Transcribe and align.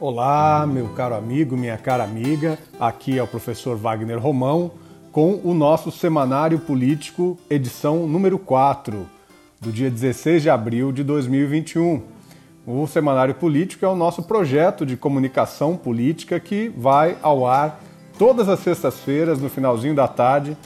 Olá, 0.00 0.64
meu 0.64 0.90
caro 0.90 1.16
amigo, 1.16 1.56
minha 1.56 1.76
cara 1.76 2.04
amiga. 2.04 2.56
Aqui 2.78 3.18
é 3.18 3.22
o 3.22 3.26
professor 3.26 3.76
Wagner 3.76 4.16
Romão 4.20 4.70
com 5.10 5.40
o 5.42 5.52
nosso 5.52 5.90
semanário 5.90 6.60
político, 6.60 7.36
edição 7.50 8.06
número 8.06 8.38
4, 8.38 9.04
do 9.60 9.72
dia 9.72 9.90
16 9.90 10.42
de 10.42 10.50
abril 10.50 10.92
de 10.92 11.02
2021. 11.02 12.00
O 12.64 12.86
semanário 12.86 13.34
político 13.34 13.84
é 13.84 13.88
o 13.88 13.96
nosso 13.96 14.22
projeto 14.22 14.86
de 14.86 14.96
comunicação 14.96 15.76
política 15.76 16.38
que 16.38 16.68
vai 16.76 17.18
ao 17.20 17.44
ar 17.44 17.80
todas 18.16 18.48
as 18.48 18.60
sextas-feiras, 18.60 19.40
no 19.40 19.48
finalzinho 19.48 19.96
da 19.96 20.06
tarde, 20.06 20.56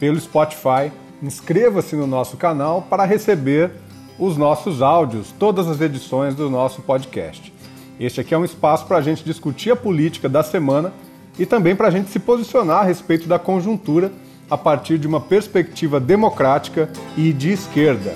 pelo 0.00 0.18
Spotify. 0.18 0.90
Inscreva-se 1.22 1.94
no 1.94 2.08
nosso 2.08 2.36
canal 2.36 2.82
para 2.82 3.04
receber 3.04 3.70
os 4.18 4.36
nossos 4.36 4.82
áudios, 4.82 5.32
todas 5.38 5.68
as 5.68 5.80
edições 5.80 6.34
do 6.34 6.50
nosso 6.50 6.82
podcast. 6.82 7.59
Este 8.00 8.22
aqui 8.22 8.32
é 8.32 8.38
um 8.38 8.46
espaço 8.46 8.86
para 8.86 8.96
a 8.96 9.02
gente 9.02 9.22
discutir 9.22 9.70
a 9.70 9.76
política 9.76 10.26
da 10.26 10.42
semana 10.42 10.90
e 11.38 11.44
também 11.44 11.76
para 11.76 11.88
a 11.88 11.90
gente 11.90 12.08
se 12.08 12.18
posicionar 12.18 12.78
a 12.78 12.82
respeito 12.82 13.28
da 13.28 13.38
conjuntura 13.38 14.10
a 14.50 14.56
partir 14.56 14.96
de 14.96 15.06
uma 15.06 15.20
perspectiva 15.20 16.00
democrática 16.00 16.88
e 17.14 17.30
de 17.30 17.52
esquerda. 17.52 18.14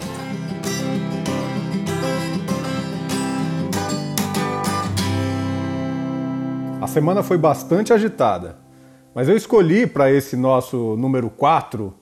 A 6.80 6.87
semana 6.87 7.23
foi 7.23 7.37
bastante 7.37 7.93
agitada, 7.93 8.57
mas 9.15 9.29
eu 9.29 9.37
escolhi 9.37 9.87
para 9.87 10.10
esse 10.10 10.35
nosso 10.35 10.96
número 10.96 11.29
4 11.29 11.93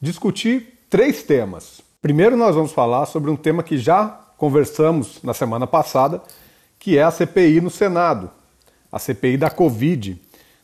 discutir 0.00 0.80
três 0.90 1.22
temas. 1.22 1.80
Primeiro, 2.02 2.36
nós 2.36 2.56
vamos 2.56 2.72
falar 2.72 3.06
sobre 3.06 3.30
um 3.30 3.36
tema 3.36 3.62
que 3.62 3.78
já 3.78 4.08
conversamos 4.36 5.22
na 5.22 5.32
semana 5.32 5.64
passada 5.64 6.20
que 6.84 6.98
é 6.98 7.02
a 7.02 7.10
CPI 7.10 7.62
no 7.62 7.70
Senado, 7.70 8.30
a 8.92 8.98
CPI 8.98 9.38
da 9.38 9.48
Covid. 9.48 10.20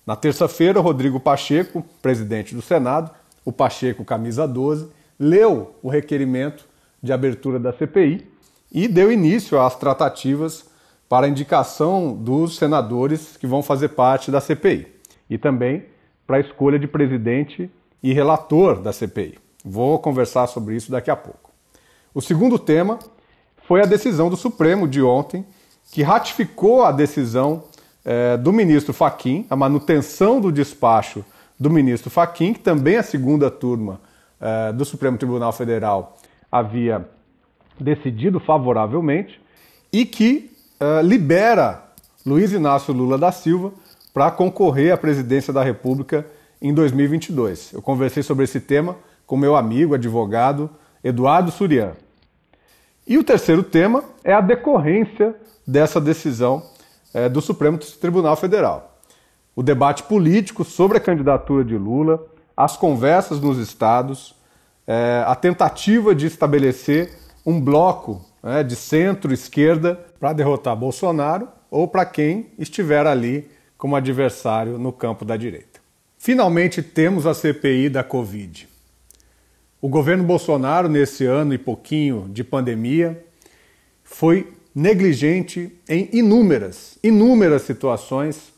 Na 0.07 0.15
terça-feira, 0.15 0.79
Rodrigo 0.79 1.19
Pacheco, 1.19 1.83
presidente 2.03 2.55
do 2.55 2.61
Senado, 2.61 3.11
o 3.43 3.51
Pacheco 3.51 4.05
camisa 4.05 4.47
12, 4.47 4.91
leu 5.19 5.75
o 5.83 5.89
requerimento 5.89 6.69
de 7.03 7.11
abertura 7.11 7.59
da 7.59 7.73
CPI 7.73 8.29
e 8.71 8.87
deu 8.87 9.11
início 9.11 9.59
às 9.59 9.77
tratativas 9.77 10.67
para 11.09 11.25
a 11.25 11.29
indicação 11.31 12.13
dos 12.13 12.57
senadores 12.57 13.39
que 13.39 13.47
vão 13.47 13.63
fazer 13.63 13.89
parte 13.89 14.31
da 14.31 14.43
CPI 14.43 14.89
e 15.31 15.39
também 15.39 15.87
para 16.27 16.37
a 16.37 16.41
escolha 16.41 16.79
de 16.79 16.87
presidente 16.87 17.71
e 18.03 18.13
relator 18.13 18.79
da 18.83 18.93
CPI. 18.93 19.39
Vou 19.65 19.99
conversar 19.99 20.49
sobre 20.49 20.77
isso 20.77 20.91
daqui 20.91 21.11
a 21.11 21.17
pouco. 21.17 21.51
O 22.13 22.21
segundo 22.21 22.59
tema 22.59 22.99
foi 23.67 23.81
a 23.81 23.87
decisão 23.87 24.29
do 24.29 24.37
Supremo 24.37 24.87
de 24.87 25.01
ontem 25.01 25.47
que 25.91 26.03
ratificou 26.03 26.85
a 26.85 26.93
decisão 26.93 27.65
é, 28.05 28.37
do 28.37 28.53
ministro 28.53 28.93
Faquim, 28.93 29.47
a 29.51 29.57
manutenção 29.57 30.41
do 30.41 30.51
despacho 30.51 31.25
do 31.59 31.69
ministro 31.69 32.11
Faquim, 32.11 32.53
que 32.53 32.61
também 32.61 32.97
a 32.97 33.03
segunda 33.03 33.51
turma 33.51 34.01
é, 34.41 34.73
do 34.73 34.85
Supremo 34.85 35.19
Tribunal 35.19 35.53
Federal 35.53 36.17
havia 36.51 37.07
decidido 37.79 38.41
favoravelmente, 38.41 39.41
e 39.93 40.05
que 40.05 40.51
é, 40.79 41.03
libera 41.03 41.85
Luiz 42.25 42.53
Inácio 42.53 42.95
Lula 42.95 43.19
da 43.19 43.33
Silva 43.33 43.73
para 44.13 44.31
concorrer 44.31 44.93
à 44.93 44.97
presidência 44.97 45.53
da 45.53 45.63
República 45.63 46.27
em 46.61 46.73
2022. 46.73 47.73
Eu 47.73 47.83
conversei 47.83 48.23
sobre 48.23 48.45
esse 48.45 48.61
tema 48.61 48.97
com 49.27 49.37
meu 49.37 49.57
amigo, 49.57 49.95
advogado 49.95 50.71
Eduardo 51.03 51.51
Surian. 51.51 51.93
E 53.11 53.19
o 53.19 53.25
terceiro 53.25 53.65
tema 53.65 54.05
é 54.23 54.33
a 54.33 54.41
decorrência 54.41 55.35
dessa 55.67 56.01
decisão 56.01 56.63
é, 57.13 57.29
do 57.29 57.41
Supremo 57.41 57.77
Tribunal 57.77 58.37
Federal. 58.37 59.01
O 59.57 59.65
debate 59.65 60.05
político 60.05 60.63
sobre 60.63 60.99
a 60.99 61.01
candidatura 61.01 61.65
de 61.65 61.77
Lula, 61.77 62.25
as 62.57 62.77
conversas 62.77 63.41
nos 63.41 63.59
estados, 63.59 64.37
é, 64.87 65.25
a 65.27 65.35
tentativa 65.35 66.15
de 66.15 66.27
estabelecer 66.27 67.11
um 67.45 67.61
bloco 67.61 68.25
é, 68.45 68.63
de 68.63 68.77
centro-esquerda 68.77 69.99
para 70.21 70.33
derrotar 70.33 70.77
Bolsonaro 70.77 71.49
ou 71.69 71.89
para 71.89 72.05
quem 72.05 72.53
estiver 72.61 73.09
ali 73.09 73.51
como 73.77 73.97
adversário 73.97 74.79
no 74.79 74.93
campo 74.93 75.25
da 75.25 75.37
direita. 75.37 75.81
Finalmente 76.17 76.81
temos 76.81 77.27
a 77.27 77.35
CPI 77.35 77.89
da 77.89 78.05
Covid. 78.05 78.69
O 79.83 79.89
governo 79.89 80.23
Bolsonaro, 80.25 80.91
nesse 80.91 81.25
ano 81.25 81.55
e 81.55 81.59
pouquinho 81.59 82.29
de 82.29 82.45
pandemia, 82.45 83.25
foi 84.05 84.53
negligente 84.75 85.75
em 85.89 86.07
inúmeras, 86.13 86.99
inúmeras 87.03 87.63
situações 87.63 88.53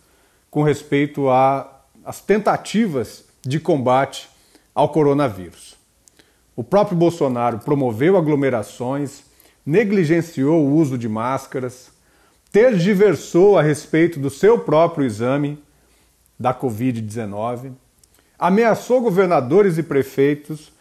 com 0.50 0.65
respeito 0.65 1.28
às 1.31 2.21
tentativas 2.21 3.25
de 3.41 3.60
combate 3.60 4.28
ao 4.75 4.88
coronavírus. 4.88 5.77
O 6.56 6.65
próprio 6.65 6.97
Bolsonaro 6.99 7.60
promoveu 7.60 8.16
aglomerações, 8.16 9.22
negligenciou 9.65 10.60
o 10.60 10.75
uso 10.75 10.99
de 10.99 11.09
máscaras, 11.09 11.93
tergiversou 12.50 13.56
a 13.56 13.62
respeito 13.62 14.19
do 14.19 14.28
seu 14.28 14.59
próprio 14.59 15.06
exame 15.06 15.56
da 16.37 16.53
Covid-19, 16.53 17.71
ameaçou 18.37 19.00
governadores 19.00 19.78
e 19.78 19.84
prefeitos 19.84 20.72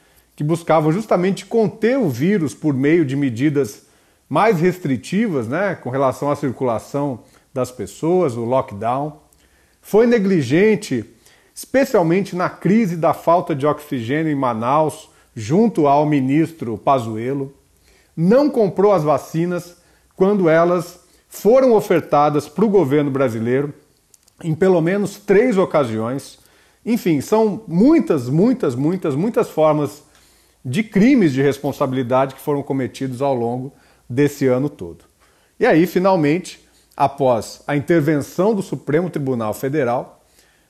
que 0.41 0.43
buscavam 0.43 0.91
justamente 0.91 1.45
conter 1.45 1.99
o 1.99 2.09
vírus 2.09 2.55
por 2.55 2.73
meio 2.73 3.05
de 3.05 3.15
medidas 3.15 3.83
mais 4.27 4.59
restritivas 4.59 5.47
né, 5.47 5.75
com 5.75 5.91
relação 5.91 6.31
à 6.31 6.35
circulação 6.35 7.19
das 7.53 7.69
pessoas, 7.69 8.35
o 8.35 8.43
lockdown. 8.43 9.21
Foi 9.83 10.07
negligente, 10.07 11.05
especialmente 11.53 12.35
na 12.35 12.49
crise 12.49 12.97
da 12.97 13.13
falta 13.13 13.53
de 13.53 13.67
oxigênio 13.67 14.31
em 14.31 14.35
Manaus, 14.35 15.11
junto 15.35 15.85
ao 15.85 16.07
ministro 16.07 16.75
Pazuello. 16.75 17.53
Não 18.17 18.49
comprou 18.49 18.93
as 18.93 19.03
vacinas 19.03 19.77
quando 20.15 20.49
elas 20.49 21.01
foram 21.29 21.73
ofertadas 21.73 22.49
para 22.49 22.65
o 22.65 22.69
governo 22.69 23.11
brasileiro 23.11 23.71
em 24.43 24.55
pelo 24.55 24.81
menos 24.81 25.17
três 25.17 25.55
ocasiões. 25.55 26.39
Enfim, 26.83 27.21
são 27.21 27.61
muitas, 27.67 28.27
muitas, 28.27 28.73
muitas, 28.73 29.13
muitas 29.13 29.47
formas 29.47 30.09
de 30.63 30.83
crimes 30.83 31.33
de 31.33 31.41
responsabilidade 31.41 32.35
que 32.35 32.41
foram 32.41 32.61
cometidos 32.61 33.21
ao 33.21 33.33
longo 33.33 33.73
desse 34.09 34.47
ano 34.47 34.69
todo. 34.69 35.05
E 35.59 35.65
aí, 35.65 35.85
finalmente, 35.87 36.59
após 36.95 37.61
a 37.67 37.75
intervenção 37.75 38.53
do 38.53 38.61
Supremo 38.61 39.09
Tribunal 39.09 39.53
Federal, 39.53 40.23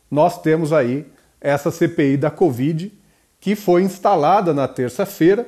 nós 0.10 0.42
temos 0.42 0.72
aí 0.74 1.06
essa 1.40 1.72
CPI 1.72 2.18
da 2.18 2.30
Covid, 2.30 2.92
que 3.40 3.56
foi 3.56 3.82
instalada 3.82 4.54
na 4.54 4.68
terça-feira 4.68 5.48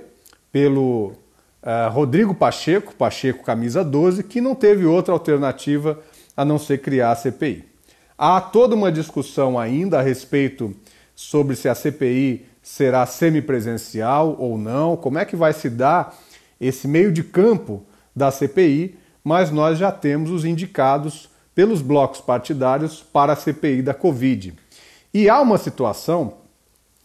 pelo 0.52 1.14
uh, 1.62 1.92
Rodrigo 1.92 2.34
Pacheco, 2.34 2.96
Pacheco 2.96 3.44
Camisa 3.44 3.84
12, 3.84 4.24
que 4.24 4.42
não 4.42 4.56
teve 4.56 4.86
outra 4.86 5.14
alternativa 5.14 6.00
a 6.36 6.44
não 6.44 6.58
ser 6.58 6.80
criar 6.80 7.12
a 7.12 7.16
CPI. 7.16 7.66
Há 8.18 8.42
toda 8.42 8.76
uma 8.76 8.92
discussão 8.92 9.60
ainda 9.60 10.00
a 10.00 10.02
respeito 10.02 10.76
sobre 11.16 11.56
se 11.56 11.70
a 11.70 11.76
CPI 11.76 12.46
será 12.64 13.06
semipresencial 13.06 14.38
ou 14.40 14.58
não, 14.58 14.96
como 14.96 15.20
é 15.20 15.26
que 15.26 15.36
vai 15.36 15.52
se 15.52 15.70
dar 15.70 16.18
esse 16.60 16.88
meio 16.88 17.12
de 17.12 17.22
campo 17.22 17.84
da 18.16 18.32
CPI, 18.32 18.98
mas 19.22 19.52
nós 19.52 19.78
já 19.78 19.92
temos 19.92 20.32
os 20.32 20.46
indicados 20.46 21.30
pelos 21.54 21.82
blocos 21.82 22.22
partidários 22.22 23.04
para 23.04 23.34
a 23.34 23.36
CPI 23.36 23.82
da 23.82 23.94
Covid. 23.94 24.54
E 25.14 25.30
há 25.30 25.40
uma 25.42 25.58
situação 25.58 26.36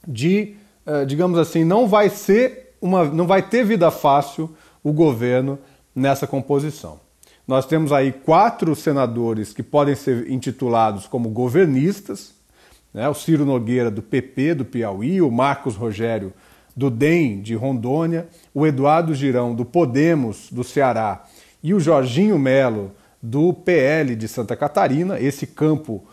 de, 0.06 0.54
eh, 0.86 1.04
digamos 1.04 1.38
assim, 1.38 1.64
não 1.64 1.86
vai 1.86 2.08
ser 2.08 2.76
uma, 2.80 3.04
não 3.04 3.26
vai 3.26 3.42
ter 3.42 3.64
vida 3.64 3.90
fácil 3.90 4.54
o 4.82 4.92
governo 4.92 5.58
nessa 5.94 6.26
composição. 6.26 7.00
Nós 7.46 7.66
temos 7.66 7.92
aí 7.92 8.12
quatro 8.12 8.76
senadores 8.76 9.52
que 9.52 9.62
podem 9.62 9.94
ser 9.94 10.30
intitulados 10.30 11.06
como 11.06 11.30
governistas, 11.30 12.34
né? 12.98 13.08
o 13.08 13.14
Ciro 13.14 13.46
Nogueira 13.46 13.92
do 13.92 14.02
PP 14.02 14.54
do 14.54 14.64
Piauí, 14.64 15.22
o 15.22 15.30
Marcos 15.30 15.76
Rogério 15.76 16.32
do 16.76 16.90
DEM 16.90 17.40
de 17.40 17.54
Rondônia, 17.54 18.26
o 18.52 18.66
Eduardo 18.66 19.14
Girão 19.14 19.54
do 19.54 19.64
Podemos 19.64 20.48
do 20.50 20.64
Ceará 20.64 21.24
e 21.62 21.72
o 21.72 21.78
Jorginho 21.78 22.36
Melo 22.36 22.90
do 23.22 23.52
PL 23.52 24.16
de 24.16 24.26
Santa 24.26 24.56
Catarina, 24.56 25.20
esse 25.20 25.46
campo 25.46 26.04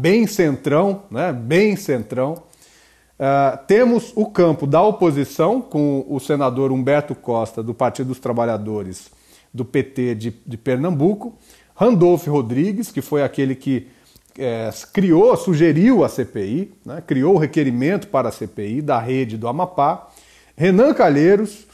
bem 0.00 0.26
centrão, 0.26 1.04
né? 1.08 1.32
bem 1.32 1.76
centrão. 1.76 2.34
Uh, 2.34 3.56
temos 3.68 4.12
o 4.16 4.26
campo 4.26 4.66
da 4.66 4.82
oposição, 4.82 5.60
com 5.60 6.04
o 6.08 6.18
senador 6.18 6.72
Humberto 6.72 7.14
Costa, 7.14 7.62
do 7.62 7.74
Partido 7.74 8.08
dos 8.08 8.18
Trabalhadores, 8.18 9.08
do 9.54 9.64
PT 9.64 10.14
de, 10.16 10.34
de 10.44 10.56
Pernambuco, 10.56 11.36
Randolph 11.76 12.26
Rodrigues, 12.26 12.90
que 12.90 13.00
foi 13.00 13.22
aquele 13.22 13.54
que 13.54 13.86
é, 14.36 14.70
criou, 14.92 15.36
sugeriu 15.36 16.04
a 16.04 16.08
CPI, 16.08 16.72
né, 16.84 17.02
criou 17.06 17.34
o 17.34 17.38
requerimento 17.38 18.08
para 18.08 18.28
a 18.28 18.32
CPI 18.32 18.82
da 18.82 18.98
rede 18.98 19.36
do 19.36 19.48
Amapá. 19.48 20.08
Renan 20.56 20.92
Calheiros, 20.92 21.66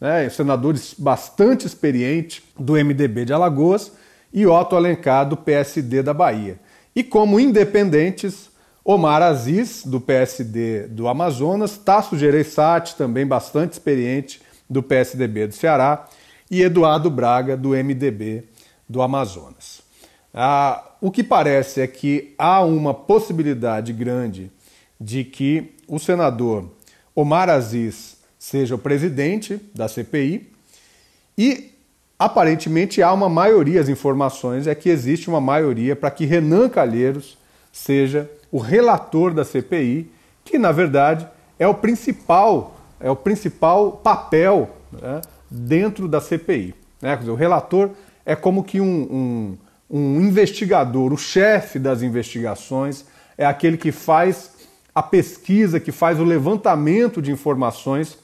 né, 0.00 0.28
senador 0.28 0.74
bastante 0.96 1.66
experiente 1.66 2.42
do 2.58 2.74
MDB 2.74 3.24
de 3.24 3.32
Alagoas, 3.32 3.92
e 4.32 4.46
Otto 4.46 4.76
Alencar, 4.76 5.28
do 5.28 5.36
PSD 5.36 6.02
da 6.02 6.12
Bahia. 6.12 6.60
E 6.94 7.02
como 7.02 7.40
independentes, 7.40 8.50
Omar 8.84 9.22
Aziz, 9.22 9.82
do 9.84 10.00
PSD 10.00 10.88
do 10.88 11.08
Amazonas, 11.08 11.76
Tasso 11.78 12.16
Gereissati, 12.16 12.96
também 12.96 13.26
bastante 13.26 13.72
experiente, 13.72 14.40
do 14.68 14.82
PSDB 14.82 15.46
do 15.46 15.54
Ceará, 15.54 16.06
e 16.50 16.62
Eduardo 16.62 17.10
Braga, 17.10 17.56
do 17.56 17.70
MDB 17.70 18.44
do 18.88 19.00
Amazonas. 19.00 19.82
Ah, 20.32 20.92
o 21.00 21.10
que 21.10 21.22
parece 21.22 21.80
é 21.80 21.86
que 21.86 22.34
há 22.38 22.62
uma 22.62 22.92
possibilidade 22.92 23.92
grande 23.92 24.50
de 25.00 25.24
que 25.24 25.74
o 25.86 25.98
senador 25.98 26.70
Omar 27.14 27.48
Aziz 27.48 28.18
seja 28.38 28.74
o 28.74 28.78
presidente 28.78 29.60
da 29.74 29.88
CPI 29.88 30.50
e 31.36 31.72
aparentemente 32.18 33.02
há 33.02 33.12
uma 33.12 33.28
maioria, 33.28 33.80
as 33.80 33.88
informações 33.88 34.66
é 34.66 34.74
que 34.74 34.88
existe 34.88 35.28
uma 35.28 35.40
maioria 35.40 35.94
para 35.94 36.10
que 36.10 36.26
Renan 36.26 36.68
Calheiros 36.68 37.38
seja 37.72 38.28
o 38.50 38.58
relator 38.58 39.32
da 39.32 39.44
CPI, 39.44 40.10
que 40.44 40.58
na 40.58 40.72
verdade 40.72 41.28
é 41.58 41.68
o 41.68 41.74
principal, 41.74 42.76
é 42.98 43.10
o 43.10 43.16
principal 43.16 43.92
papel 43.92 44.70
né, 44.90 45.20
dentro 45.50 46.08
da 46.08 46.20
CPI. 46.20 46.74
Né? 47.00 47.16
Dizer, 47.16 47.30
o 47.30 47.36
relator 47.36 47.90
é 48.24 48.34
como 48.34 48.64
que 48.64 48.80
um, 48.80 48.86
um, 48.86 49.58
um 49.90 50.20
investigador, 50.20 51.12
o 51.12 51.18
chefe 51.18 51.78
das 51.78 52.02
investigações, 52.02 53.04
é 53.36 53.46
aquele 53.46 53.76
que 53.76 53.92
faz 53.92 54.52
a 54.94 55.02
pesquisa, 55.02 55.80
que 55.80 55.92
faz 55.92 56.18
o 56.18 56.24
levantamento 56.24 57.22
de 57.22 57.30
informações 57.30 58.18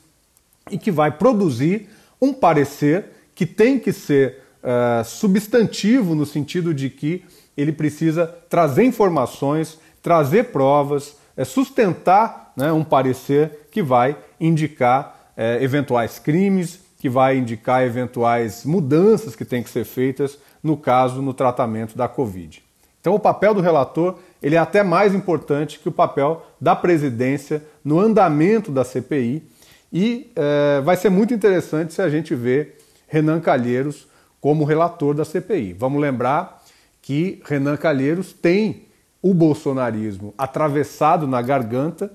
e 0.70 0.76
que 0.76 0.90
vai 0.90 1.10
produzir 1.10 1.88
um 2.20 2.32
parecer 2.32 3.06
que 3.34 3.46
tem 3.46 3.78
que 3.78 3.92
ser 3.92 4.42
uh, 4.62 5.04
substantivo 5.04 6.14
no 6.14 6.26
sentido 6.26 6.74
de 6.74 6.90
que 6.90 7.24
ele 7.56 7.72
precisa 7.72 8.26
trazer 8.48 8.84
informações, 8.84 9.78
trazer 10.02 10.44
provas, 10.44 11.16
é, 11.36 11.44
sustentar 11.44 12.52
né, 12.56 12.72
um 12.72 12.84
parecer 12.84 13.68
que 13.70 13.82
vai 13.82 14.16
indicar 14.40 15.32
é, 15.36 15.62
eventuais 15.62 16.18
crimes, 16.18 16.80
que 16.98 17.08
vai 17.08 17.36
indicar 17.36 17.82
eventuais 17.82 18.64
mudanças 18.64 19.36
que 19.36 19.44
têm 19.44 19.62
que 19.62 19.70
ser 19.70 19.84
feitas 19.84 20.38
no 20.64 20.78
caso 20.78 21.20
no 21.20 21.34
tratamento 21.34 21.96
da 21.96 22.08
Covid. 22.08 22.64
Então 22.98 23.14
o 23.14 23.20
papel 23.20 23.52
do 23.52 23.60
relator 23.60 24.18
ele 24.42 24.56
é 24.56 24.58
até 24.58 24.82
mais 24.82 25.14
importante 25.14 25.78
que 25.78 25.88
o 25.90 25.92
papel 25.92 26.44
da 26.58 26.74
presidência 26.74 27.62
no 27.84 28.00
andamento 28.00 28.72
da 28.72 28.82
CPI 28.82 29.46
e 29.92 30.32
é, 30.34 30.80
vai 30.80 30.96
ser 30.96 31.10
muito 31.10 31.34
interessante 31.34 31.92
se 31.92 32.00
a 32.00 32.08
gente 32.08 32.34
ver 32.34 32.78
Renan 33.06 33.40
Calheiros 33.40 34.08
como 34.40 34.64
relator 34.64 35.14
da 35.14 35.24
CPI. 35.24 35.74
Vamos 35.74 36.00
lembrar 36.00 36.62
que 37.02 37.42
Renan 37.44 37.76
Calheiros 37.76 38.32
tem 38.32 38.86
o 39.22 39.32
bolsonarismo 39.34 40.32
atravessado 40.36 41.26
na 41.26 41.40
garganta. 41.42 42.10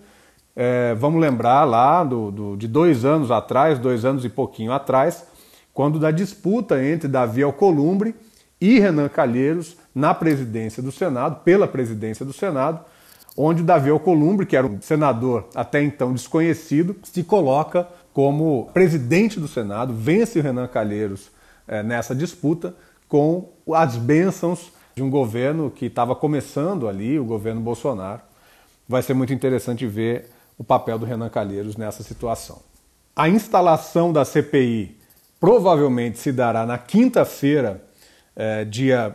É, 0.56 0.96
vamos 0.96 1.22
lembrar 1.22 1.64
lá 1.66 2.04
do, 2.04 2.32
do, 2.32 2.58
de 2.58 2.68
dois 2.68 3.06
anos 3.06 3.30
atrás, 3.30 3.78
dois 3.80 4.04
anos 4.04 4.26
e 4.26 4.30
pouquinho 4.30 4.72
atrás, 4.72 5.26
quando 5.74 6.00
da 6.00 6.12
disputa 6.12 6.84
entre 6.84 7.08
Davi 7.08 7.44
Alcolumbre 7.44 8.16
e 8.60 8.80
Renan 8.80 9.10
Calheiros 9.10 9.78
na 9.94 10.14
presidência 10.14 10.84
do 10.84 10.92
Senado, 10.92 11.42
pela 11.44 11.68
presidência 11.68 12.26
do 12.26 12.34
Senado, 12.34 12.82
onde 13.38 13.64
Davi 13.64 13.90
Alcolumbre, 13.90 14.46
que 14.46 14.56
era 14.56 14.68
um 14.68 14.82
senador 14.82 15.48
até 15.56 15.82
então 15.82 16.14
desconhecido, 16.14 16.96
se 17.04 17.24
coloca 17.24 17.88
como 18.14 18.70
presidente 18.74 19.40
do 19.40 19.48
Senado, 19.48 19.94
vence 19.94 20.40
o 20.40 20.42
Renan 20.42 20.68
Calheiros 20.68 21.32
é, 21.68 21.82
nessa 21.82 22.14
disputa 22.14 22.76
com 23.08 23.50
as 23.74 23.96
bênçãos 23.96 24.72
de 24.96 25.02
um 25.02 25.10
governo 25.10 25.72
que 25.72 25.86
estava 25.86 26.16
começando 26.16 26.88
ali, 26.88 27.18
o 27.18 27.24
governo 27.24 27.62
Bolsonaro. 27.62 28.22
Vai 28.88 29.02
ser 29.02 29.14
muito 29.14 29.34
interessante 29.34 29.86
ver 29.86 30.30
o 30.58 30.64
papel 30.64 31.00
do 31.00 31.06
Renan 31.06 31.30
Calheiros 31.30 31.78
nessa 31.78 32.04
situação. 32.04 32.60
A 33.16 33.30
instalação 33.30 34.12
da 34.12 34.26
CPI 34.26 34.98
provavelmente 35.40 36.20
se 36.20 36.32
dará 36.32 36.66
na 36.66 36.78
quinta-feira, 36.78 37.82
é, 38.40 38.64
dia 38.64 39.14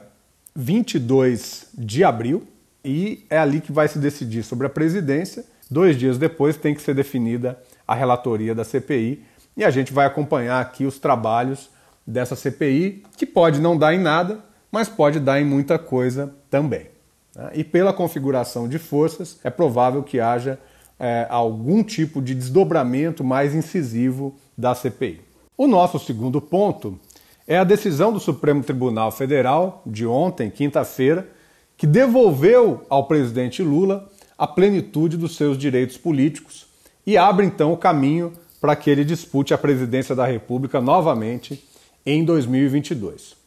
22 0.54 1.68
de 1.72 2.04
abril, 2.04 2.46
e 2.84 3.24
é 3.30 3.38
ali 3.38 3.62
que 3.62 3.72
vai 3.72 3.88
se 3.88 3.98
decidir 3.98 4.42
sobre 4.42 4.66
a 4.66 4.70
presidência. 4.70 5.46
Dois 5.70 5.98
dias 5.98 6.18
depois 6.18 6.58
tem 6.58 6.74
que 6.74 6.82
ser 6.82 6.94
definida 6.94 7.58
a 7.88 7.94
relatoria 7.94 8.54
da 8.54 8.62
CPI 8.62 9.24
e 9.56 9.64
a 9.64 9.70
gente 9.70 9.94
vai 9.94 10.04
acompanhar 10.04 10.60
aqui 10.60 10.84
os 10.84 10.98
trabalhos 10.98 11.70
dessa 12.06 12.36
CPI, 12.36 13.02
que 13.16 13.24
pode 13.24 13.62
não 13.62 13.78
dar 13.78 13.94
em 13.94 13.98
nada, 13.98 14.40
mas 14.70 14.90
pode 14.90 15.18
dar 15.18 15.40
em 15.40 15.44
muita 15.44 15.78
coisa 15.78 16.34
também. 16.50 16.88
Né? 17.34 17.50
E 17.54 17.64
pela 17.64 17.94
configuração 17.94 18.68
de 18.68 18.78
forças, 18.78 19.38
é 19.42 19.48
provável 19.48 20.02
que 20.02 20.20
haja 20.20 20.58
é, 21.00 21.26
algum 21.30 21.82
tipo 21.82 22.20
de 22.20 22.34
desdobramento 22.34 23.24
mais 23.24 23.54
incisivo 23.54 24.36
da 24.56 24.74
CPI. 24.74 25.22
O 25.56 25.66
nosso 25.66 25.98
segundo 25.98 26.40
ponto 26.42 26.98
é 27.46 27.58
a 27.58 27.64
decisão 27.64 28.12
do 28.12 28.20
Supremo 28.20 28.62
Tribunal 28.62 29.10
Federal 29.10 29.82
de 29.86 30.06
ontem, 30.06 30.50
quinta-feira, 30.50 31.28
que 31.76 31.86
devolveu 31.86 32.84
ao 32.88 33.06
presidente 33.06 33.62
Lula 33.62 34.10
a 34.36 34.46
plenitude 34.46 35.16
dos 35.16 35.36
seus 35.36 35.58
direitos 35.58 35.96
políticos 35.96 36.66
e 37.06 37.16
abre 37.16 37.46
então 37.46 37.72
o 37.72 37.76
caminho 37.76 38.32
para 38.60 38.74
que 38.74 38.88
ele 38.88 39.04
dispute 39.04 39.52
a 39.52 39.58
presidência 39.58 40.14
da 40.14 40.26
República 40.26 40.80
novamente 40.80 41.62
em 42.06 42.24
2022 42.24 43.44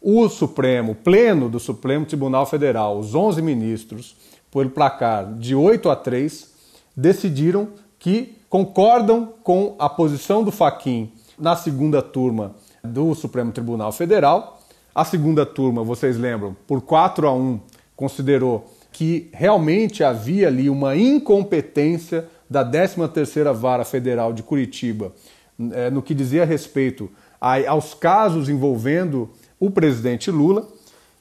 o 0.00 0.28
Supremo, 0.28 0.94
pleno 0.94 1.48
do 1.48 1.60
Supremo 1.60 2.06
Tribunal 2.06 2.46
Federal, 2.46 2.98
os 2.98 3.14
11 3.14 3.42
ministros, 3.42 4.16
por 4.50 4.68
placar 4.70 5.34
de 5.34 5.54
8 5.54 5.90
a 5.90 5.96
3, 5.96 6.50
decidiram 6.96 7.68
que 7.98 8.36
concordam 8.48 9.34
com 9.44 9.76
a 9.78 9.88
posição 9.88 10.42
do 10.42 10.50
Faquin 10.50 11.12
na 11.38 11.54
segunda 11.54 12.00
turma 12.00 12.54
do 12.82 13.14
Supremo 13.14 13.52
Tribunal 13.52 13.92
Federal. 13.92 14.60
A 14.94 15.04
segunda 15.04 15.46
turma, 15.46 15.84
vocês 15.84 16.16
lembram, 16.16 16.56
por 16.66 16.80
4 16.80 17.28
a 17.28 17.32
1, 17.32 17.60
considerou 17.94 18.70
que 18.92 19.28
realmente 19.32 20.02
havia 20.02 20.48
ali 20.48 20.68
uma 20.68 20.96
incompetência 20.96 22.26
da 22.48 22.64
13ª 22.64 23.52
Vara 23.54 23.84
Federal 23.84 24.32
de 24.32 24.42
Curitiba 24.42 25.12
eh, 25.72 25.90
no 25.90 26.02
que 26.02 26.14
dizia 26.14 26.44
respeito 26.44 27.10
aos 27.68 27.94
casos 27.94 28.48
envolvendo 28.48 29.30
o 29.58 29.70
presidente 29.70 30.30
Lula. 30.30 30.66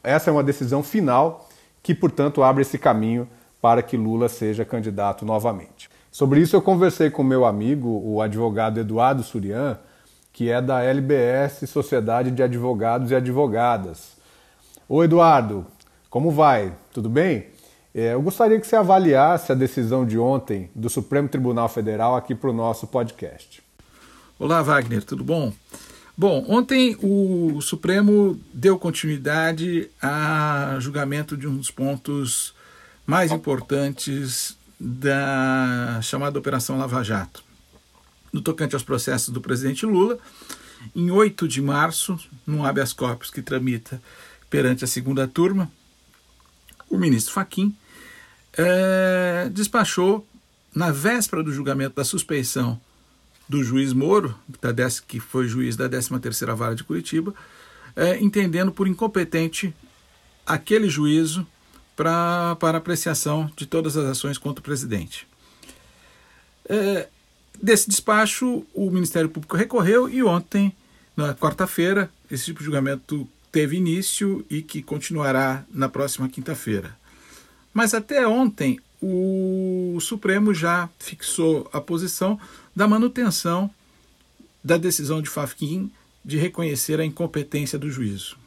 Essa 0.04 0.30
é 0.30 0.34
uma 0.34 0.44
decisão 0.44 0.82
final 0.82 1.48
que, 1.84 1.94
portanto, 1.94 2.42
abre 2.42 2.64
esse 2.64 2.78
caminho 2.78 3.28
para 3.62 3.82
que 3.82 3.96
Lula 3.96 4.28
seja 4.28 4.66
candidato 4.66 5.26
novamente. 5.26 5.90
Sobre 6.12 6.42
isso, 6.42 6.56
eu 6.56 6.62
conversei 6.62 7.10
com 7.10 7.24
meu 7.24 7.46
amigo, 7.46 8.02
o 8.04 8.22
advogado 8.22 8.80
Eduardo 8.80 9.22
Surian, 9.22 9.78
que 10.32 10.50
é 10.50 10.62
da 10.62 10.82
LBS 10.82 11.70
Sociedade 11.70 12.32
de 12.32 12.42
Advogados 12.44 13.12
e 13.12 13.16
Advogadas. 13.16 14.18
Ô 14.88 15.04
Eduardo, 15.04 15.66
como 16.10 16.32
vai? 16.32 16.74
Tudo 16.94 17.10
bem? 17.10 17.48
É, 17.94 18.14
eu 18.14 18.22
gostaria 18.22 18.60
que 18.60 18.68
você 18.68 18.76
avaliasse 18.76 19.52
a 19.52 19.56
decisão 19.56 20.06
de 20.06 20.18
ontem 20.18 20.70
do 20.76 20.90
Supremo 20.90 21.28
Tribunal 21.28 21.68
Federal 21.68 22.16
aqui 22.16 22.34
para 22.34 22.50
o 22.50 22.54
nosso 22.54 22.88
podcast. 22.88 23.62
Olá, 24.38 24.62
Wagner, 24.62 25.04
tudo 25.04 25.24
bom? 25.24 25.52
Bom, 26.18 26.46
ontem 26.48 26.98
o 27.02 27.62
Supremo 27.62 28.40
deu 28.54 28.78
continuidade 28.78 29.90
a 30.02 30.76
julgamento 30.80 31.38
de 31.38 31.48
um 31.48 31.56
dos 31.56 31.72
pontos 31.72 32.54
mais 33.06 33.32
importantes 33.32 34.58
da 34.80 36.00
chamada 36.02 36.38
Operação 36.38 36.78
Lava 36.78 37.04
Jato. 37.04 37.44
No 38.32 38.42
tocante 38.42 38.76
aos 38.76 38.84
processos 38.84 39.30
do 39.30 39.42
presidente 39.42 39.86
Lula, 39.86 40.18
em 40.96 41.12
8 41.12 41.48
de 41.48 41.62
março, 41.62 42.18
num 42.46 42.66
habeas 42.66 42.94
corpus 42.94 43.30
que 43.30 43.42
tramita 43.42 44.02
perante 44.50 44.84
a 44.84 44.88
segunda 44.88 45.28
turma, 45.28 45.72
o 46.90 46.98
ministro 46.98 47.34
Faquim 47.34 47.76
é, 48.54 49.50
despachou, 49.52 50.26
na 50.74 50.92
véspera 50.92 51.44
do 51.44 51.52
julgamento 51.52 51.96
da 51.96 52.04
suspeição 52.04 52.80
do 53.48 53.64
juiz 53.64 53.94
Moro, 53.94 54.38
que 55.08 55.20
foi 55.20 55.48
juiz 55.48 55.76
da 55.76 55.90
13ª 55.90 56.56
Vara 56.56 56.76
de 56.76 56.84
Curitiba, 56.84 57.34
é, 57.96 58.20
entendendo 58.20 58.72
por 58.72 58.88
incompetente 58.88 59.74
aquele 60.46 60.90
juízo 60.90 61.46
para 61.96 62.56
apreciação 62.62 63.52
de 63.56 63.66
todas 63.66 63.98
as 63.98 64.06
ações 64.06 64.38
contra 64.38 64.62
o 64.62 64.64
presidente. 64.64 65.28
É, 66.68 67.10
desse 67.62 67.90
despacho, 67.90 68.66
o 68.74 68.90
Ministério 68.90 69.30
Público 69.30 69.58
recorreu 69.58 70.10
e 70.10 70.24
ontem, 70.24 70.74
na 71.16 71.34
quarta-feira, 71.34 72.10
esse 72.30 72.46
tipo 72.46 72.60
de 72.60 72.66
julgamento 72.66 73.28
teve 73.52 73.78
início 73.78 74.46
e 74.50 74.62
que 74.62 74.82
continuará 74.82 75.64
na 75.72 75.90
próxima 75.90 76.30
quinta-feira. 76.30 76.98
Mas 77.74 77.94
até 77.94 78.28
ontem, 78.28 78.80
o 79.02 79.98
Supremo 80.02 80.54
já 80.54 80.90
fixou 81.00 81.70
a 81.72 81.80
posição 81.80 82.40
da 82.76 82.88
manutenção 82.88 83.70
da 84.64 84.78
decisão 84.78 85.22
de 85.22 85.30
Fafkin 85.30 85.92
de 86.24 86.38
reconhecer 86.38 87.00
a 87.00 87.06
incompetência 87.06 87.80
do 87.80 87.90
juízo. 87.90 88.38